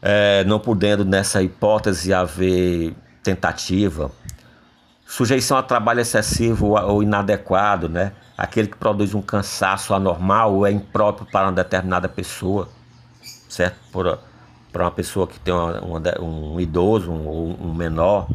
É, 0.02 0.42
não 0.44 0.58
podendo 0.58 1.04
nessa 1.04 1.42
hipótese 1.42 2.12
haver 2.12 2.94
tentativa, 3.22 4.10
sujeição 5.06 5.56
a 5.56 5.62
trabalho 5.62 6.00
excessivo 6.00 6.68
ou 6.68 7.02
inadequado, 7.02 7.88
né? 7.88 8.12
Aquele 8.40 8.68
que 8.68 8.76
produz 8.78 9.14
um 9.14 9.20
cansaço 9.20 9.92
anormal 9.92 10.54
ou 10.54 10.66
é 10.66 10.72
impróprio 10.72 11.28
para 11.30 11.48
uma 11.48 11.52
determinada 11.52 12.08
pessoa, 12.08 12.70
certo? 13.46 13.76
Para 14.72 14.84
uma 14.84 14.90
pessoa 14.90 15.26
que 15.26 15.38
tem 15.38 15.52
uma, 15.52 15.78
um 16.18 16.58
idoso 16.58 17.12
ou 17.12 17.48
um, 17.48 17.68
um, 17.68 17.74
menor. 17.74 18.26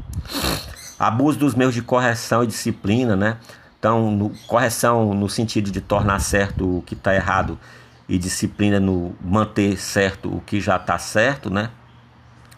Abuso 0.99 1.39
dos 1.39 1.55
meios 1.55 1.73
de 1.73 1.81
correção 1.81 2.43
e 2.43 2.47
disciplina, 2.47 3.15
né? 3.15 3.37
Então, 3.79 4.11
no, 4.11 4.29
correção 4.45 5.11
no 5.15 5.27
sentido 5.27 5.71
de 5.71 5.81
tornar 5.81 6.19
certo 6.19 6.77
o 6.77 6.81
que 6.83 6.93
está 6.93 7.15
errado 7.15 7.57
e 8.07 8.19
disciplina 8.19 8.79
no 8.79 9.15
manter 9.19 9.75
certo 9.75 10.29
o 10.31 10.39
que 10.39 10.61
já 10.61 10.75
está 10.75 10.99
certo, 10.99 11.49
né? 11.49 11.71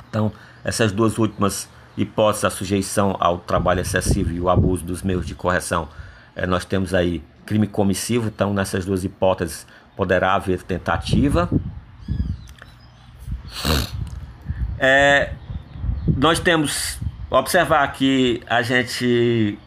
Então, 0.10 0.34
essas 0.66 0.92
duas 0.92 1.18
últimas 1.18 1.70
hipóteses, 1.96 2.44
a 2.44 2.50
sujeição 2.50 3.16
ao 3.22 3.38
trabalho 3.38 3.80
excessivo 3.80 4.34
e 4.34 4.42
o 4.42 4.50
abuso 4.50 4.84
dos 4.84 5.02
meios 5.02 5.26
de 5.26 5.34
correção, 5.34 5.88
é, 6.36 6.46
nós 6.46 6.66
temos 6.66 6.94
aí 6.94 7.24
crime 7.48 7.66
comissivo, 7.66 8.28
então 8.28 8.54
nessas 8.54 8.86
duas 8.86 9.04
hipóteses 9.04 9.66
poderá 9.96 10.36
haver 10.36 10.62
tentativa. 10.62 11.50
É, 14.78 15.32
nós 16.16 16.40
temos 16.40 17.00
observar 17.32 17.92
que 17.94 18.44
a 18.48 18.62
gente 18.62 19.58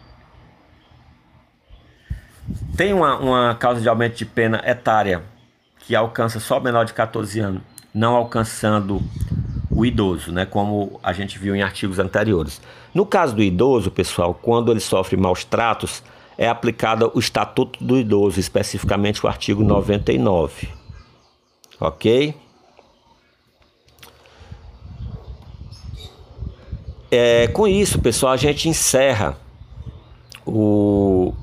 tem 2.76 2.92
uma, 2.92 3.18
uma 3.18 3.54
causa 3.54 3.80
de 3.80 3.88
aumento 3.88 4.16
de 4.16 4.24
pena 4.24 4.62
etária 4.64 5.22
que 5.80 5.96
alcança 5.96 6.38
só 6.38 6.58
o 6.58 6.60
menor 6.62 6.84
de 6.84 6.92
14 6.92 7.40
anos, 7.40 7.62
não 7.92 8.14
alcançando 8.14 9.02
o 9.70 9.84
idoso, 9.84 10.30
né, 10.30 10.44
como 10.44 11.00
a 11.02 11.12
gente 11.12 11.38
viu 11.38 11.56
em 11.56 11.62
artigos 11.62 11.98
anteriores. 11.98 12.60
No 12.94 13.06
caso 13.06 13.34
do 13.34 13.42
idoso, 13.42 13.90
pessoal, 13.90 14.34
quando 14.34 14.70
ele 14.70 14.80
sofre 14.80 15.16
maus 15.16 15.44
tratos, 15.44 16.02
é 16.40 16.48
aplicado 16.48 17.12
o 17.14 17.18
Estatuto 17.18 17.84
do 17.84 17.98
Idoso, 17.98 18.40
especificamente 18.40 19.22
o 19.26 19.28
artigo 19.28 19.62
99. 19.62 20.70
Ok? 21.78 22.34
É, 27.10 27.46
com 27.48 27.68
isso, 27.68 28.00
pessoal, 28.00 28.32
a 28.32 28.38
gente 28.38 28.70
encerra 28.70 29.36
o, 30.46 31.34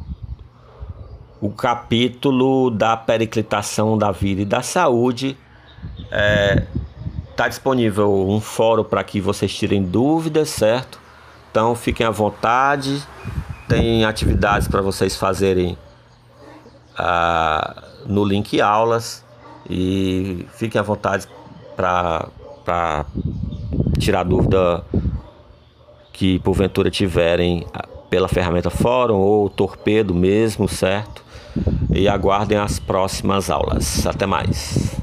o 1.40 1.52
capítulo 1.52 2.72
da 2.72 2.98
periclitação 2.98 4.00
da 4.00 4.12
vida 4.12 4.42
e 4.42 4.46
da 4.46 4.64
saúde. 4.64 5.38
É, 6.10 6.66
tá 7.36 7.48
disponível 7.48 8.28
um 8.28 8.42
fórum 8.42 8.84
para 8.84 9.04
que 9.04 9.22
vocês 9.22 9.54
tirem 9.54 9.84
dúvidas, 9.84 10.50
certo? 10.50 11.00
Então 11.52 11.76
fiquem 11.76 12.04
à 12.04 12.10
vontade. 12.10 13.06
Tem 13.68 14.06
atividades 14.06 14.68
para 14.68 14.82
vocês 14.82 15.16
fazerem 15.16 15.78
ah, 16.98 17.84
no 18.06 18.24
link 18.24 18.60
aulas 18.62 19.24
e 19.70 20.46
fiquem 20.54 20.80
à 20.80 20.84
vontade 20.84 21.28
para 21.76 23.06
tirar 24.00 24.24
dúvida 24.24 24.84
que 26.14 26.40
porventura 26.40 26.90
tiverem 26.90 27.66
ah, 27.74 27.88
pela 28.10 28.28
ferramenta 28.28 28.70
fórum 28.70 29.18
ou 29.18 29.50
torpedo 29.50 30.16
mesmo, 30.16 30.68
certo? 30.68 31.24
E 31.92 32.08
aguardem 32.08 32.58
as 32.58 32.80
próximas 32.80 33.50
aulas. 33.50 34.06
Até 34.08 34.26
mais. 34.26 34.96